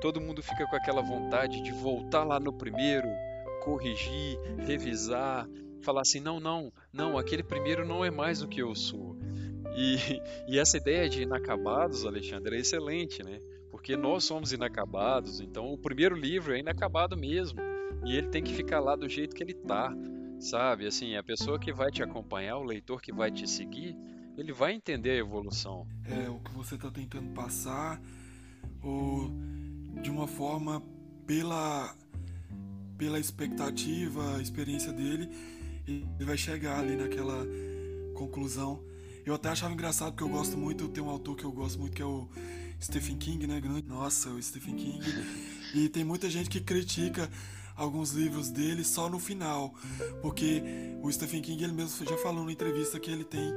todo 0.00 0.20
mundo 0.20 0.42
fica 0.42 0.66
com 0.66 0.74
aquela 0.74 1.00
vontade 1.00 1.62
de 1.62 1.70
voltar 1.70 2.24
lá 2.24 2.40
no 2.40 2.52
primeiro, 2.52 3.06
corrigir, 3.62 4.36
revisar, 4.66 5.48
falar 5.82 6.00
assim: 6.00 6.18
não, 6.18 6.40
não, 6.40 6.72
não, 6.92 7.16
aquele 7.16 7.44
primeiro 7.44 7.86
não 7.86 8.04
é 8.04 8.10
mais 8.10 8.42
o 8.42 8.48
que 8.48 8.60
eu 8.60 8.74
sou. 8.74 9.16
E, 9.76 9.98
e 10.50 10.58
essa 10.58 10.76
ideia 10.76 11.08
de 11.08 11.22
inacabados, 11.22 12.04
Alexandre, 12.04 12.56
é 12.56 12.58
excelente, 12.58 13.22
né? 13.22 13.38
Porque 13.70 13.96
nós 13.96 14.24
somos 14.24 14.52
inacabados, 14.52 15.40
então 15.40 15.72
o 15.72 15.78
primeiro 15.78 16.16
livro 16.16 16.52
é 16.52 16.58
inacabado 16.58 17.16
mesmo. 17.16 17.75
E 18.04 18.16
ele 18.16 18.28
tem 18.28 18.42
que 18.42 18.54
ficar 18.54 18.80
lá 18.80 18.94
do 18.96 19.08
jeito 19.08 19.34
que 19.34 19.42
ele 19.42 19.54
tá, 19.54 19.92
sabe? 20.38 20.86
Assim, 20.86 21.16
a 21.16 21.22
pessoa 21.22 21.58
que 21.58 21.72
vai 21.72 21.90
te 21.90 22.02
acompanhar, 22.02 22.58
o 22.58 22.62
leitor 22.62 23.00
que 23.00 23.12
vai 23.12 23.30
te 23.30 23.48
seguir, 23.48 23.96
ele 24.36 24.52
vai 24.52 24.74
entender 24.74 25.10
a 25.10 25.16
evolução. 25.16 25.86
É, 26.04 26.28
o 26.28 26.38
que 26.40 26.52
você 26.52 26.74
está 26.74 26.90
tentando 26.90 27.32
passar, 27.32 28.00
ou 28.82 29.30
de 30.02 30.10
uma 30.10 30.26
forma 30.26 30.82
pela 31.26 31.94
pela 32.96 33.18
expectativa, 33.20 34.36
a 34.38 34.40
experiência 34.40 34.90
dele, 34.90 35.28
ele 35.86 36.24
vai 36.24 36.36
chegar 36.36 36.78
ali 36.78 36.96
naquela 36.96 37.46
conclusão. 38.14 38.82
Eu 39.24 39.34
até 39.34 39.50
achava 39.50 39.74
engraçado 39.74 40.12
porque 40.12 40.24
eu 40.24 40.28
gosto 40.28 40.56
muito, 40.56 40.88
tem 40.88 41.02
um 41.02 41.10
autor 41.10 41.36
que 41.36 41.44
eu 41.44 41.52
gosto 41.52 41.78
muito 41.78 41.94
que 41.94 42.02
é 42.02 42.06
o 42.06 42.28
Stephen 42.80 43.16
King, 43.16 43.46
né? 43.46 43.60
Nossa, 43.86 44.30
o 44.30 44.42
Stephen 44.42 44.76
King. 44.76 45.00
E 45.74 45.90
tem 45.90 46.04
muita 46.04 46.30
gente 46.30 46.48
que 46.48 46.60
critica 46.60 47.28
alguns 47.76 48.12
livros 48.12 48.50
dele 48.50 48.82
só 48.82 49.08
no 49.08 49.18
final, 49.18 49.74
porque 50.22 50.62
o 51.02 51.12
Stephen 51.12 51.42
King 51.42 51.62
ele 51.62 51.72
mesmo 51.72 52.06
já 52.08 52.16
falou 52.16 52.44
na 52.44 52.52
entrevista 52.52 52.98
que 52.98 53.10
ele 53.10 53.24
tem 53.24 53.52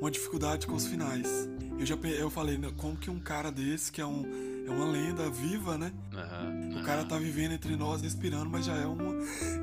uma 0.00 0.10
dificuldade 0.10 0.66
com 0.66 0.74
os 0.74 0.86
finais. 0.86 1.48
Eu 1.78 1.86
já 1.86 1.94
eu 2.18 2.30
falei, 2.30 2.58
como 2.76 2.96
que 2.96 3.08
um 3.10 3.20
cara 3.20 3.50
desse, 3.50 3.92
que 3.92 4.00
é, 4.00 4.06
um, 4.06 4.24
é 4.66 4.70
uma 4.70 4.84
lenda 4.84 5.30
viva, 5.30 5.78
né? 5.78 5.92
Uhum, 6.12 6.80
o 6.80 6.84
cara 6.84 7.04
tá 7.04 7.16
vivendo 7.18 7.52
entre 7.52 7.76
nós, 7.76 8.02
respirando, 8.02 8.50
mas 8.50 8.64
já 8.66 8.74
é 8.74 8.86
uma, 8.86 9.14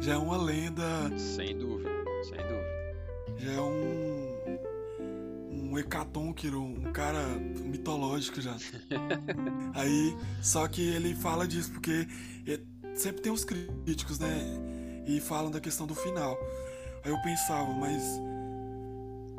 já 0.02 0.14
é 0.14 0.18
uma 0.18 0.38
lenda. 0.38 0.84
Sem 1.18 1.58
dúvida, 1.58 1.90
sem 2.24 2.38
dúvida. 2.38 2.76
Já 3.38 3.52
é 3.52 3.62
um, 3.62 4.36
um 5.52 5.78
hecatonquiro, 5.80 6.62
um 6.62 6.92
cara 6.94 7.22
mitológico 7.38 8.40
já. 8.40 8.56
Aí, 9.76 10.16
só 10.42 10.68
que 10.68 10.82
ele 10.82 11.14
fala 11.16 11.46
disso, 11.46 11.72
porque 11.72 12.08
sempre 12.96 13.22
tem 13.22 13.32
os 13.32 13.44
críticos, 13.44 14.20
né? 14.20 14.28
E 15.06 15.20
falam 15.20 15.52
da 15.52 15.60
questão 15.60 15.86
do 15.86 15.94
final. 15.94 16.38
Aí 17.04 17.12
eu 17.12 17.22
pensava, 17.22 17.72
mas. 17.74 18.04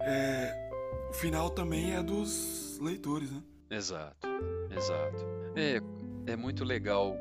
É, 0.01 0.71
o 1.11 1.12
final 1.14 1.51
também 1.51 1.95
é 1.95 2.03
dos 2.03 2.79
leitores, 2.81 3.31
né? 3.31 3.42
Exato, 3.71 4.29
exato. 4.71 5.25
É, 5.57 5.81
é 6.31 6.37
muito 6.37 6.64
legal 6.64 7.16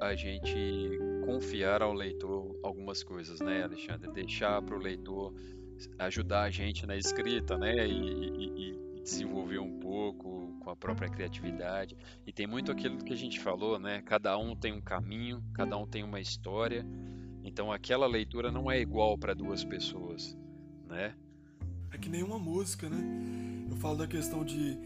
a 0.00 0.14
gente 0.14 0.98
confiar 1.24 1.82
ao 1.82 1.92
leitor 1.92 2.58
algumas 2.62 3.02
coisas, 3.02 3.40
né, 3.40 3.64
Alexandre? 3.64 4.10
Deixar 4.12 4.60
para 4.62 4.76
o 4.76 4.78
leitor 4.78 5.32
ajudar 5.98 6.42
a 6.42 6.50
gente 6.50 6.86
na 6.86 6.96
escrita, 6.96 7.56
né? 7.56 7.86
E, 7.86 7.92
e, 7.92 8.72
e, 8.72 8.87
desenvolver 8.98 9.58
um 9.58 9.78
pouco 9.78 10.56
com 10.60 10.70
a 10.70 10.76
própria 10.76 11.08
criatividade. 11.08 11.96
E 12.26 12.32
tem 12.32 12.46
muito 12.46 12.70
aquilo 12.70 12.98
que 12.98 13.12
a 13.12 13.16
gente 13.16 13.40
falou, 13.40 13.78
né? 13.78 14.02
Cada 14.02 14.36
um 14.38 14.54
tem 14.54 14.72
um 14.72 14.80
caminho, 14.80 15.42
cada 15.54 15.76
um 15.76 15.86
tem 15.86 16.02
uma 16.02 16.20
história. 16.20 16.86
Então 17.44 17.72
aquela 17.72 18.06
leitura 18.06 18.52
não 18.52 18.70
é 18.70 18.80
igual 18.80 19.16
para 19.16 19.34
duas 19.34 19.64
pessoas, 19.64 20.36
né? 20.86 21.14
É 21.90 21.96
que 21.96 22.08
nenhuma 22.08 22.38
música, 22.38 22.88
né? 22.88 23.66
Eu 23.70 23.76
falo 23.76 23.96
da 23.96 24.06
questão 24.06 24.44
de, 24.44 24.76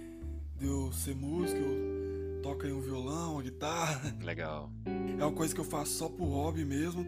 de 0.57 0.67
eu 0.67 0.93
ser 0.93 1.15
músico, 1.15 1.61
eu 1.61 2.41
toco 2.43 2.65
aí 2.65 2.73
um 2.73 2.81
violão, 2.81 3.35
uma 3.35 3.43
guitarra. 3.43 4.17
Legal. 4.23 4.71
É 5.19 5.25
uma 5.25 5.33
coisa 5.33 5.55
que 5.55 5.61
eu 5.61 5.65
faço 5.65 5.93
só 5.93 6.09
por 6.09 6.27
hobby 6.27 6.65
mesmo. 6.65 7.07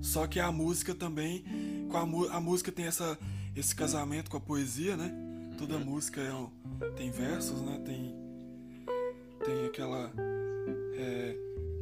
Só 0.00 0.26
que 0.26 0.40
a 0.40 0.50
música 0.50 0.94
também, 0.94 1.44
com 1.88 1.96
a, 1.96 2.36
a 2.36 2.40
música 2.40 2.72
tem 2.72 2.86
essa, 2.86 3.16
esse 3.54 3.74
casamento 3.74 4.28
com 4.30 4.36
a 4.36 4.40
poesia, 4.40 4.96
né? 4.96 5.31
Toda 5.62 5.78
música 5.78 6.20
é 6.20 6.34
um, 6.34 6.50
tem 6.96 7.08
versos, 7.12 7.62
né? 7.62 7.80
Tem, 7.86 8.12
tem 9.44 9.66
aquela 9.66 10.12
é, 10.96 11.36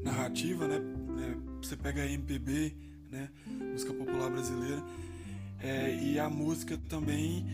narrativa, 0.04 0.68
né? 0.68 0.76
É, 0.76 1.64
você 1.64 1.78
pega 1.78 2.02
a 2.02 2.06
MPB, 2.06 2.76
né? 3.10 3.30
Música 3.46 3.94
popular 3.94 4.28
brasileira 4.28 4.82
é, 5.62 5.94
e 5.94 6.18
a 6.18 6.28
música 6.28 6.78
também, 6.90 7.46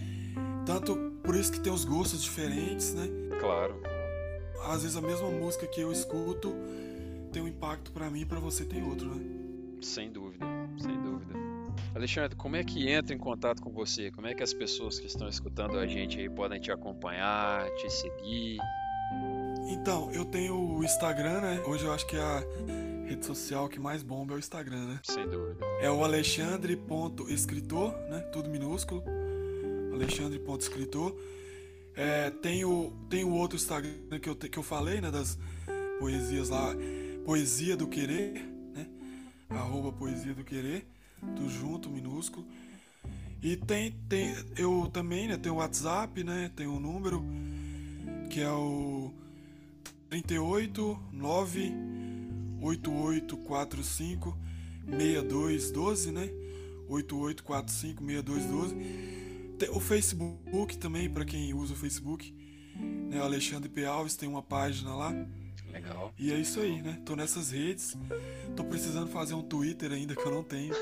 tanto 0.66 0.96
por 1.22 1.36
isso 1.36 1.52
que 1.52 1.60
tem 1.60 1.72
os 1.72 1.84
gostos 1.84 2.24
diferentes, 2.24 2.92
né? 2.92 3.06
Claro. 3.38 3.80
Às 4.64 4.82
vezes 4.82 4.96
a 4.96 5.00
mesma 5.00 5.30
música 5.30 5.64
que 5.68 5.80
eu 5.80 5.92
escuto 5.92 6.52
tem 7.32 7.40
um 7.40 7.46
impacto 7.46 7.92
para 7.92 8.10
mim 8.10 8.22
e 8.22 8.26
para 8.26 8.40
você 8.40 8.64
tem 8.64 8.82
outro, 8.82 9.14
né? 9.14 9.24
Sem 9.80 10.10
dúvida. 10.10 10.44
Alexandre, 11.96 12.36
como 12.36 12.56
é 12.56 12.62
que 12.62 12.90
entra 12.90 13.14
em 13.14 13.18
contato 13.18 13.62
com 13.62 13.70
você? 13.70 14.10
Como 14.10 14.26
é 14.26 14.34
que 14.34 14.42
as 14.42 14.52
pessoas 14.52 15.00
que 15.00 15.06
estão 15.06 15.26
escutando 15.30 15.78
a 15.78 15.86
gente 15.86 16.18
aí 16.20 16.28
podem 16.28 16.60
te 16.60 16.70
acompanhar, 16.70 17.70
te 17.70 17.88
seguir? 17.88 18.58
Então, 19.70 20.12
eu 20.12 20.26
tenho 20.26 20.54
o 20.54 20.84
Instagram, 20.84 21.40
né? 21.40 21.62
Hoje 21.66 21.86
eu 21.86 21.92
acho 21.94 22.06
que 22.06 22.14
é 22.14 22.20
a 22.20 22.44
rede 23.08 23.24
social 23.24 23.66
que 23.66 23.80
mais 23.80 24.02
bomba 24.02 24.34
é 24.34 24.36
o 24.36 24.38
Instagram, 24.38 24.84
né? 24.84 25.00
Sem 25.04 25.26
dúvida. 25.26 25.64
É 25.80 25.90
o 25.90 26.04
alexandre.escritor, 26.04 27.92
né? 28.10 28.20
Tudo 28.30 28.50
minúsculo. 28.50 29.02
Alexandre.escritor. 29.94 31.16
É, 31.96 32.28
tem, 32.28 32.62
o, 32.62 32.92
tem 33.08 33.24
o 33.24 33.32
outro 33.32 33.56
Instagram 33.56 34.20
que 34.20 34.28
eu, 34.28 34.36
que 34.36 34.58
eu 34.58 34.62
falei, 34.62 35.00
né? 35.00 35.10
Das 35.10 35.38
poesias 35.98 36.50
lá. 36.50 36.74
Poesia 37.24 37.74
do 37.74 37.86
Querer, 37.86 38.34
né? 38.74 38.86
Arroba 39.48 39.90
Poesia 39.90 40.34
do 40.34 40.44
Querer. 40.44 40.86
Tudo 41.20 41.48
junto, 41.48 41.90
minúsculo. 41.90 42.46
E 43.42 43.56
tem, 43.56 43.92
tem 44.08 44.34
eu 44.56 44.88
também, 44.92 45.28
né, 45.28 45.36
tenho 45.36 45.56
o 45.56 45.58
WhatsApp, 45.58 46.24
né, 46.24 46.50
tem 46.56 46.66
o 46.66 46.80
número 46.80 47.24
que 48.30 48.40
é 48.40 48.50
o 48.50 49.12
38 50.10 50.98
9 51.12 51.72
8845 52.60 54.36
6212, 54.88 56.12
né? 56.12 56.30
8845 56.88 58.04
6212. 58.04 58.74
Tem 59.58 59.70
o 59.70 59.80
Facebook 59.80 60.76
também, 60.76 61.08
para 61.08 61.24
quem 61.24 61.54
usa 61.54 61.72
o 61.72 61.76
Facebook, 61.76 62.34
né? 63.10 63.20
Alexandre 63.20 63.68
P. 63.68 63.84
Alves 63.84 64.16
tem 64.16 64.28
uma 64.28 64.42
página 64.42 64.94
lá. 64.94 65.12
Legal. 65.76 66.12
E 66.18 66.32
é 66.32 66.36
isso 66.36 66.60
aí, 66.60 66.80
né? 66.80 66.98
Tô 67.04 67.14
nessas 67.14 67.50
redes. 67.50 67.96
Tô 68.56 68.64
precisando 68.64 69.08
fazer 69.10 69.34
um 69.34 69.42
Twitter 69.42 69.92
ainda 69.92 70.14
que 70.14 70.26
eu 70.26 70.32
não 70.32 70.42
tenho. 70.42 70.74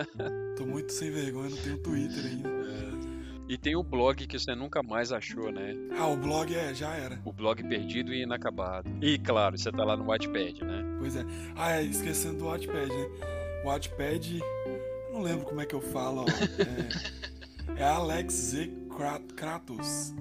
Tô 0.56 0.64
muito 0.64 0.92
sem 0.92 1.10
vergonha, 1.10 1.50
não 1.50 1.56
tenho 1.58 1.78
Twitter 1.78 2.24
ainda. 2.24 2.48
E 3.48 3.56
tem 3.56 3.74
o 3.76 3.82
blog 3.82 4.26
que 4.26 4.38
você 4.38 4.54
nunca 4.54 4.82
mais 4.82 5.10
achou, 5.10 5.50
né? 5.50 5.74
Ah, 5.98 6.06
o 6.06 6.16
blog 6.16 6.54
é, 6.54 6.74
já 6.74 6.94
era. 6.94 7.18
O 7.24 7.32
blog 7.32 7.62
perdido 7.62 8.12
e 8.12 8.22
inacabado. 8.22 8.90
E 9.00 9.18
claro, 9.18 9.56
você 9.56 9.70
tá 9.72 9.84
lá 9.84 9.96
no 9.96 10.04
Wattpad, 10.04 10.64
né? 10.64 10.84
Pois 10.98 11.16
é. 11.16 11.24
Ah, 11.56 11.72
é, 11.72 11.82
esquecendo 11.82 12.38
do 12.38 12.44
Wattpad, 12.46 12.88
né? 12.88 13.08
O 13.64 13.68
Wattpad, 13.68 14.40
não 15.12 15.22
lembro 15.22 15.46
como 15.46 15.60
é 15.60 15.66
que 15.66 15.74
eu 15.74 15.80
falo. 15.80 16.26
É, 17.76 17.82
é 17.82 17.84
Alex 17.84 18.34
Z 18.34 18.70
Kratos. 19.36 20.12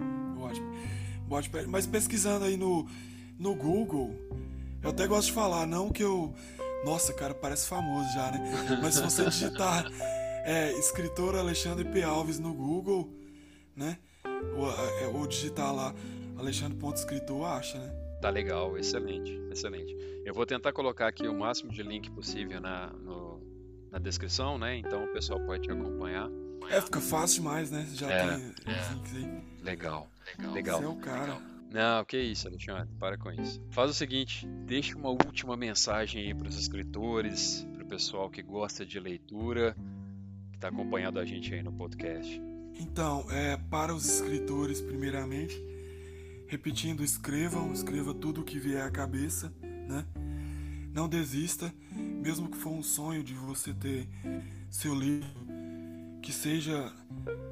O 1.28 1.34
Wattpad. 1.34 1.68
Mas 1.68 1.86
pesquisando 1.86 2.46
aí 2.46 2.56
no, 2.56 2.88
no 3.38 3.56
Google, 3.56 4.14
eu 4.84 4.90
até 4.90 5.08
gosto 5.08 5.28
de 5.28 5.34
falar, 5.34 5.66
não 5.66 5.90
que 5.90 6.04
eu. 6.04 6.34
Nossa, 6.86 7.12
cara, 7.14 7.34
parece 7.34 7.68
famoso 7.68 8.08
já, 8.14 8.32
né? 8.32 8.80
Mas 8.82 8.96
se 8.96 9.02
você 9.02 9.26
digitar 9.26 9.92
é, 10.46 10.72
escritor 10.80 11.36
Alexandre 11.36 11.84
P. 11.86 12.04
Alves 12.04 12.40
no 12.40 12.54
Google, 12.54 13.10
né? 13.76 13.98
Ou, 14.56 14.72
é, 15.02 15.08
ou 15.08 15.28
digitar 15.28 15.74
lá 15.74 15.94
Alexandre 16.38 16.78
Ponto 16.78 16.96
Escritor, 16.98 17.46
acha, 17.46 17.78
né? 17.80 17.90
Tá 18.22 18.30
legal, 18.30 18.78
excelente, 18.78 19.32
excelente. 19.52 19.96
Eu 20.26 20.34
vou 20.34 20.46
tentar 20.46 20.72
colocar 20.74 21.08
aqui 21.08 21.28
o 21.28 21.38
máximo 21.38 21.72
de 21.72 21.84
link 21.84 22.10
possível 22.12 22.60
na, 22.62 22.88
no, 22.88 23.42
na 23.92 24.00
descrição, 24.00 24.58
né? 24.58 24.78
Então 24.78 25.04
o 25.04 25.08
pessoal 25.14 25.40
pode 25.42 25.64
te 25.64 25.72
acompanhar. 25.72 26.30
É, 26.70 26.82
fica 26.82 27.00
fácil 27.00 27.42
demais, 27.42 27.72
né? 27.72 27.88
Já 27.94 28.10
É, 28.12 28.28
tem 28.28 28.38
os 28.38 28.90
links 28.92 29.16
aí. 29.16 29.44
Legal, 29.64 30.08
legal. 30.54 30.80
Você 30.80 30.86
é 30.86 30.90
o 30.90 30.96
cara. 30.96 31.38
Não, 31.78 32.04
que 32.04 32.20
isso, 32.20 32.48
Alexandre, 32.48 32.90
para 33.00 33.20
com 33.20 33.32
isso. 33.32 33.62
Faz 33.70 33.92
o 33.92 33.94
seguinte, 33.94 34.48
deixa 34.66 34.98
uma 34.98 35.12
última 35.12 35.56
mensagem 35.56 36.24
aí 36.24 36.34
para 36.34 36.48
os 36.48 36.58
escritores, 36.58 37.68
para 37.76 37.84
o 37.84 37.88
pessoal 37.88 38.32
que 38.32 38.42
gosta 38.42 38.84
de 38.84 39.00
leitura, 39.00 39.76
que 40.50 40.58
está 40.58 40.70
acompanhando 40.70 41.20
a 41.20 41.26
gente 41.26 41.54
aí 41.54 41.62
no 41.62 41.72
podcast. 41.72 42.42
Então, 42.80 43.28
é, 43.30 43.58
para 43.70 43.94
os 43.94 44.10
escritores, 44.10 44.82
primeiramente, 44.82 45.56
repetindo, 46.48 47.04
escrevam, 47.04 47.72
escreva 47.72 48.12
tudo 48.12 48.42
o 48.42 48.44
que 48.44 48.58
vier 48.58 48.82
à 48.82 48.90
cabeça, 48.90 49.54
né? 49.62 50.04
Não 50.92 51.08
desista, 51.08 51.72
mesmo 51.92 52.50
que 52.50 52.58
for 52.58 52.72
um 52.72 52.82
sonho 52.82 53.24
de 53.24 53.36
você 53.36 53.72
ter 53.72 54.10
seu 54.68 54.96
livro, 54.96 55.30
que 56.24 56.34
seja, 56.34 56.92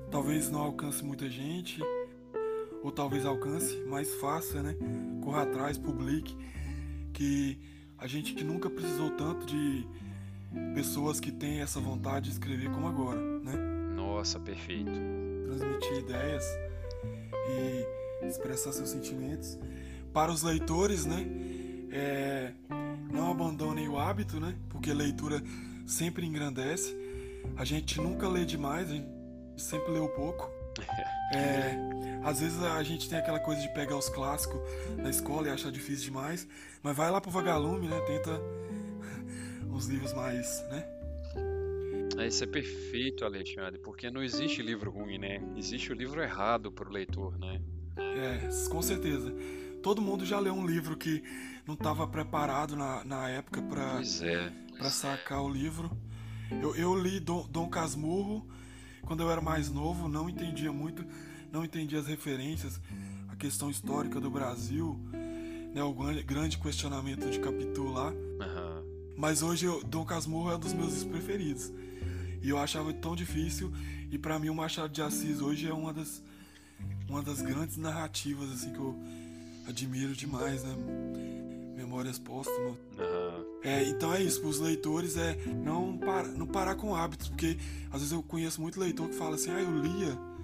talvez 0.09 0.49
não 0.49 0.61
alcance 0.61 1.05
muita 1.05 1.29
gente, 1.29 1.79
ou 2.85 2.91
talvez 2.91 3.25
alcance, 3.25 3.81
mas 3.87 4.13
faça, 4.15 4.61
né? 4.61 4.75
Corra 5.21 5.41
atrás, 5.41 5.77
publique, 5.77 6.37
que 7.11 7.59
a 7.97 8.05
gente 8.05 8.33
que 8.35 8.43
nunca 8.43 8.69
precisou 8.69 9.09
tanto 9.11 9.45
de 9.45 9.87
pessoas 10.75 11.19
que 11.19 11.31
têm 11.31 11.61
essa 11.61 11.79
vontade 11.79 12.25
de 12.25 12.31
escrever 12.33 12.69
como 12.71 12.87
agora, 12.87 13.19
né? 13.19 13.55
Nossa, 13.95 14.39
perfeito. 14.39 14.91
transmitir 15.45 15.97
ideias 15.97 16.45
e 17.49 18.27
expressar 18.27 18.71
seus 18.71 18.89
sentimentos. 18.89 19.57
Para 20.13 20.31
os 20.31 20.43
leitores, 20.43 21.05
né? 21.05 21.25
é, 21.95 22.51
não 23.11 23.31
abandonem 23.31 23.87
o 23.87 23.97
hábito, 23.97 24.39
né? 24.39 24.55
Porque 24.69 24.93
leitura 24.93 25.41
sempre 25.87 26.25
engrandece. 26.25 26.95
A 27.55 27.63
gente 27.63 27.99
nunca 28.01 28.27
lê 28.27 28.43
demais, 28.43 28.91
a 28.91 28.93
gente 28.93 29.07
sempre 29.57 29.91
leu 29.91 30.07
pouco. 30.09 30.49
É, 31.33 31.75
às 32.25 32.39
vezes 32.39 32.61
a 32.63 32.81
gente 32.81 33.07
tem 33.07 33.19
aquela 33.19 33.39
coisa 33.39 33.61
de 33.61 33.71
pegar 33.73 33.95
os 33.95 34.09
clássicos 34.09 34.59
da 34.97 35.09
escola 35.09 35.47
e 35.47 35.51
achar 35.51 35.71
difícil 35.71 36.05
demais, 36.05 36.47
mas 36.81 36.97
vai 36.97 37.11
lá 37.11 37.21
pro 37.21 37.29
Vagalume, 37.29 37.87
né? 37.87 37.99
Tenta 38.01 38.41
uns 39.71 39.85
livros 39.85 40.11
mais, 40.13 40.63
né? 40.69 40.83
Isso 42.27 42.43
é 42.43 42.47
perfeito, 42.47 43.23
Alexandre, 43.23 43.79
porque 43.79 44.09
não 44.09 44.23
existe 44.23 44.63
livro 44.63 44.89
ruim, 44.89 45.19
né? 45.19 45.39
Existe 45.55 45.91
o 45.91 45.95
livro 45.95 46.19
errado 46.19 46.71
para 46.71 46.89
o 46.89 46.91
leitor, 46.91 47.37
né? 47.37 47.61
É, 47.95 48.69
com 48.69 48.81
certeza. 48.81 49.31
Todo 49.83 50.01
mundo 50.01 50.25
já 50.25 50.39
leu 50.39 50.53
um 50.53 50.65
livro 50.65 50.97
que 50.97 51.23
não 51.67 51.75
estava 51.75 52.07
preparado 52.07 52.75
na, 52.75 53.03
na 53.03 53.29
época 53.29 53.61
para 53.61 54.01
é. 54.23 54.51
para 54.75 54.89
sacar 54.89 55.43
o 55.43 55.49
livro. 55.49 55.95
Eu, 56.61 56.75
eu 56.75 56.95
li 56.95 57.19
Dom, 57.19 57.47
Dom 57.47 57.69
Casmurro 57.69 58.47
quando 59.05 59.21
eu 59.21 59.31
era 59.31 59.41
mais 59.41 59.71
novo, 59.71 60.07
não 60.09 60.29
entendia 60.29 60.71
muito, 60.71 61.05
não 61.55 61.63
entendia 61.63 61.99
as 61.99 62.05
referências, 62.05 62.81
a 63.29 63.35
questão 63.37 63.69
histórica 63.69 64.19
do 64.19 64.29
Brasil, 64.29 64.99
né, 65.73 65.81
o 65.81 65.93
grande, 65.93 66.57
questionamento 66.57 67.29
de 67.29 67.39
Capitu 67.39 67.85
lá. 67.85 68.13
Aham. 68.41 68.83
Mas 69.15 69.41
hoje 69.41 69.65
eu, 69.65 69.81
Dom 69.81 70.03
Casmurro 70.03 70.51
é 70.51 70.55
um 70.57 70.59
dos 70.59 70.73
meus 70.73 71.05
preferidos. 71.05 71.71
E 72.41 72.49
eu 72.49 72.57
achava 72.57 72.93
tão 72.93 73.15
difícil, 73.15 73.71
e 74.11 74.17
para 74.17 74.37
mim 74.37 74.49
o 74.49 74.55
Machado 74.55 74.89
de 74.89 75.01
Assis 75.01 75.39
hoje 75.39 75.65
é 75.65 75.73
uma 75.73 75.93
das, 75.93 76.21
uma 77.07 77.23
das 77.23 77.41
grandes 77.41 77.77
narrativas 77.77 78.51
assim 78.51 78.73
que 78.73 78.79
eu 78.79 78.93
admiro 79.65 80.13
demais, 80.13 80.61
né? 80.61 80.75
Memórias 81.77 82.19
póstumas. 82.19 82.75
Aham. 82.99 83.45
É, 83.63 83.87
então 83.87 84.13
é 84.13 84.21
isso, 84.21 84.41
para 84.41 84.49
os 84.49 84.59
leitores 84.59 85.15
é 85.15 85.37
não, 85.63 85.97
para, 85.97 86.27
não 86.27 86.45
parar 86.45 86.75
com 86.75 86.93
hábitos, 86.93 87.29
porque 87.29 87.57
às 87.87 88.01
vezes 88.01 88.11
eu 88.11 88.21
conheço 88.21 88.61
muito 88.61 88.77
leitor 88.77 89.07
que 89.07 89.15
fala 89.15 89.35
assim, 89.35 89.51
ah, 89.51 89.61
eu 89.61 89.81
lia 89.81 90.34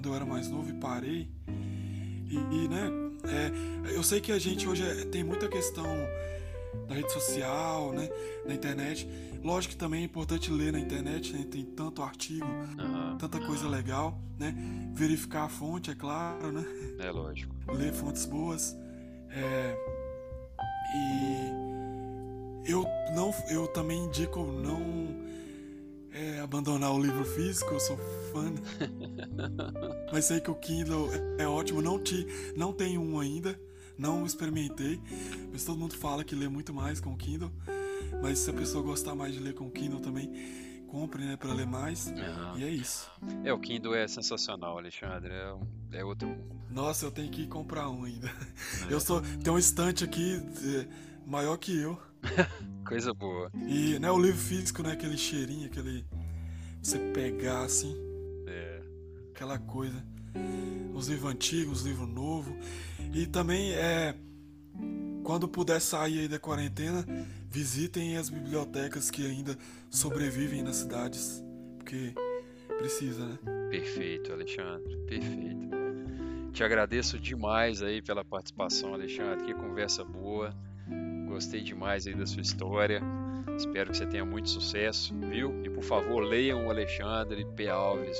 quando 0.00 0.08
eu 0.08 0.14
era 0.14 0.24
mais 0.24 0.48
novo 0.48 0.70
e 0.70 0.72
parei. 0.72 1.28
E, 1.46 2.34
e, 2.34 2.68
né, 2.68 2.88
é, 3.28 3.94
eu 3.94 4.02
sei 4.02 4.18
que 4.18 4.32
a 4.32 4.38
gente 4.38 4.66
hoje 4.66 4.82
é- 4.82 5.04
tem 5.04 5.22
muita 5.22 5.46
questão 5.46 5.84
da 6.88 6.94
rede 6.94 7.12
social, 7.12 7.92
né, 7.92 8.08
na 8.46 8.54
internet. 8.54 9.06
Lógico 9.44 9.74
que 9.74 9.78
também 9.78 10.00
é 10.00 10.04
importante 10.04 10.50
ler 10.50 10.72
na 10.72 10.80
internet, 10.80 11.34
né, 11.34 11.44
tem 11.50 11.64
tanto 11.66 12.02
artigo, 12.02 12.46
Aham. 12.78 13.18
tanta 13.18 13.38
coisa 13.40 13.68
legal, 13.68 14.18
né, 14.38 14.54
verificar 14.94 15.44
a 15.44 15.48
fonte, 15.50 15.90
é 15.90 15.94
claro, 15.94 16.50
né 16.50 16.64
É 16.98 17.10
lógico. 17.10 17.54
ler 17.70 17.92
fontes 17.92 18.24
boas. 18.24 18.74
É, 19.28 19.76
e 22.64 22.70
eu 22.72 22.86
não, 23.14 23.34
eu 23.50 23.68
também 23.68 24.02
indico 24.06 24.40
não 24.46 24.80
é, 26.12 26.40
abandonar 26.40 26.92
o 26.92 27.00
livro 27.02 27.24
físico. 27.24 27.72
Eu 27.74 27.80
sou 27.80 27.96
fã, 28.32 28.52
mas 30.12 30.24
sei 30.24 30.40
que 30.40 30.50
o 30.50 30.54
Kindle 30.54 31.08
é 31.38 31.46
ótimo. 31.46 31.80
Não 31.82 31.98
te, 31.98 32.26
não 32.56 32.72
tenho 32.72 33.00
um 33.00 33.18
ainda, 33.20 33.58
não 33.98 34.24
experimentei. 34.26 35.00
Mas 35.52 35.64
todo 35.64 35.78
mundo 35.78 35.94
fala 35.96 36.24
que 36.24 36.34
lê 36.34 36.48
muito 36.48 36.72
mais 36.74 37.00
com 37.00 37.12
o 37.12 37.16
Kindle. 37.16 37.50
Mas 38.22 38.38
se 38.40 38.50
a 38.50 38.52
pessoa 38.52 38.82
gostar 38.82 39.14
mais 39.14 39.32
de 39.32 39.40
ler 39.40 39.54
com 39.54 39.66
o 39.66 39.70
Kindle 39.70 40.00
também, 40.00 40.30
compre, 40.88 41.24
né, 41.24 41.36
para 41.36 41.52
ler 41.52 41.66
mais. 41.66 42.08
Aham. 42.08 42.58
E 42.58 42.64
é 42.64 42.68
isso. 42.70 43.08
É, 43.44 43.52
o 43.52 43.58
Kindle 43.58 43.94
é 43.94 44.08
sensacional, 44.08 44.76
Alexandre. 44.78 45.32
É, 45.32 45.52
um- 45.52 45.66
é 45.92 46.04
outro 46.04 46.28
mundo. 46.28 46.60
Nossa, 46.70 47.04
eu 47.06 47.10
tenho 47.10 47.30
que 47.30 47.46
comprar 47.46 47.88
um 47.88 48.04
ainda. 48.04 48.30
Eu 48.88 49.00
sou. 49.00 49.20
Tem 49.42 49.52
um 49.52 49.58
estante 49.58 50.04
aqui 50.04 50.40
é, 50.64 50.86
maior 51.26 51.56
que 51.56 51.76
eu. 51.80 51.98
Coisa 52.90 53.14
boa. 53.14 53.48
E 53.68 54.00
né, 54.00 54.10
o 54.10 54.18
livro 54.18 54.36
físico, 54.40 54.82
né? 54.82 54.92
Aquele 54.92 55.16
cheirinho, 55.16 55.66
aquele. 55.66 56.04
Você 56.82 56.98
pegar 56.98 57.62
assim, 57.62 57.96
É. 58.48 58.80
aquela 59.32 59.58
coisa. 59.60 60.04
Os 60.92 61.06
livros 61.06 61.30
antigos, 61.32 61.80
os 61.80 61.86
livros 61.86 62.08
novos. 62.08 62.52
E 63.14 63.26
também 63.26 63.72
é. 63.74 64.14
Quando 65.22 65.46
puder 65.46 65.80
sair 65.80 66.20
aí 66.20 66.28
da 66.28 66.40
quarentena, 66.40 67.06
visitem 67.48 68.16
as 68.16 68.28
bibliotecas 68.28 69.08
que 69.08 69.24
ainda 69.24 69.56
sobrevivem 69.88 70.60
nas 70.60 70.76
cidades. 70.76 71.40
Porque 71.78 72.12
precisa, 72.76 73.24
né? 73.24 73.38
Perfeito, 73.70 74.32
Alexandre. 74.32 74.96
Perfeito. 75.06 75.70
Te 76.52 76.64
agradeço 76.64 77.20
demais 77.20 77.82
aí 77.82 78.02
pela 78.02 78.24
participação, 78.24 78.94
Alexandre. 78.94 79.44
Que 79.46 79.54
conversa 79.54 80.02
boa. 80.04 80.52
Gostei 81.40 81.62
demais 81.62 82.06
aí 82.06 82.14
da 82.14 82.26
sua 82.26 82.42
história. 82.42 83.00
Espero 83.56 83.90
que 83.90 83.96
você 83.96 84.04
tenha 84.04 84.26
muito 84.26 84.50
sucesso, 84.50 85.18
viu? 85.20 85.64
E 85.64 85.70
por 85.70 85.82
favor, 85.82 86.20
leiam 86.22 86.66
o 86.66 86.70
Alexandre 86.70 87.46
P. 87.56 87.66
Alves. 87.66 88.18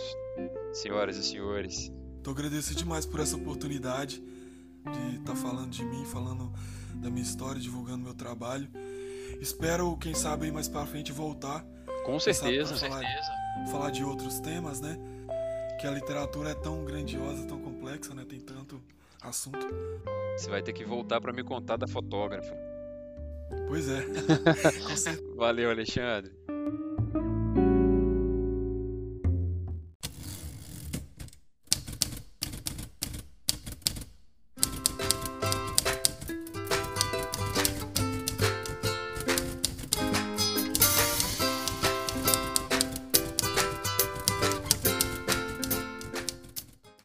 Senhoras 0.73 1.19
e 1.19 1.23
senhores, 1.23 1.93
Tô 2.23 2.31
agradecido 2.31 2.79
demais 2.79 3.05
por 3.05 3.21
essa 3.21 3.37
oportunidade 3.37 4.23
de 4.23 5.17
estar 5.19 5.37
falando 5.37 5.69
de 5.69 5.85
mim, 5.85 6.07
falando 6.07 6.51
da 6.95 7.11
minha 7.11 7.23
história, 7.23 7.61
divulgando 7.61 8.05
meu 8.05 8.15
trabalho. 8.15 8.67
Espero, 9.39 9.95
quem 9.99 10.15
sabe, 10.15 10.51
mais 10.51 10.67
pra 10.67 10.87
frente 10.87 11.13
voltar 11.13 11.63
Com 12.07 12.19
certeza. 12.19 12.75
Falar, 12.75 13.01
certeza. 13.01 13.71
falar 13.71 13.91
de 13.91 14.03
outros 14.03 14.41
temas, 14.41 14.81
né? 14.81 14.99
Que 15.79 15.87
a 15.87 15.91
literatura 15.91 16.53
é 16.53 16.55
tão 16.55 16.87
grandiosa, 16.87 17.47
tão 17.47 17.61
complexa, 17.61 18.15
né? 18.15 18.25
Tem 18.27 18.41
tanto 18.41 18.81
assunto. 19.21 19.67
Você 20.39 20.49
vai 20.49 20.63
ter 20.63 20.73
que 20.73 20.87
voltar 20.87 21.21
para 21.21 21.35
me 21.35 21.45
contar 21.45 21.77
da 21.77 21.87
fotógrafa. 21.87 22.70
Pois 23.69 23.89
é. 23.89 24.05
Valeu, 25.37 25.71
Alexandre. 25.71 26.31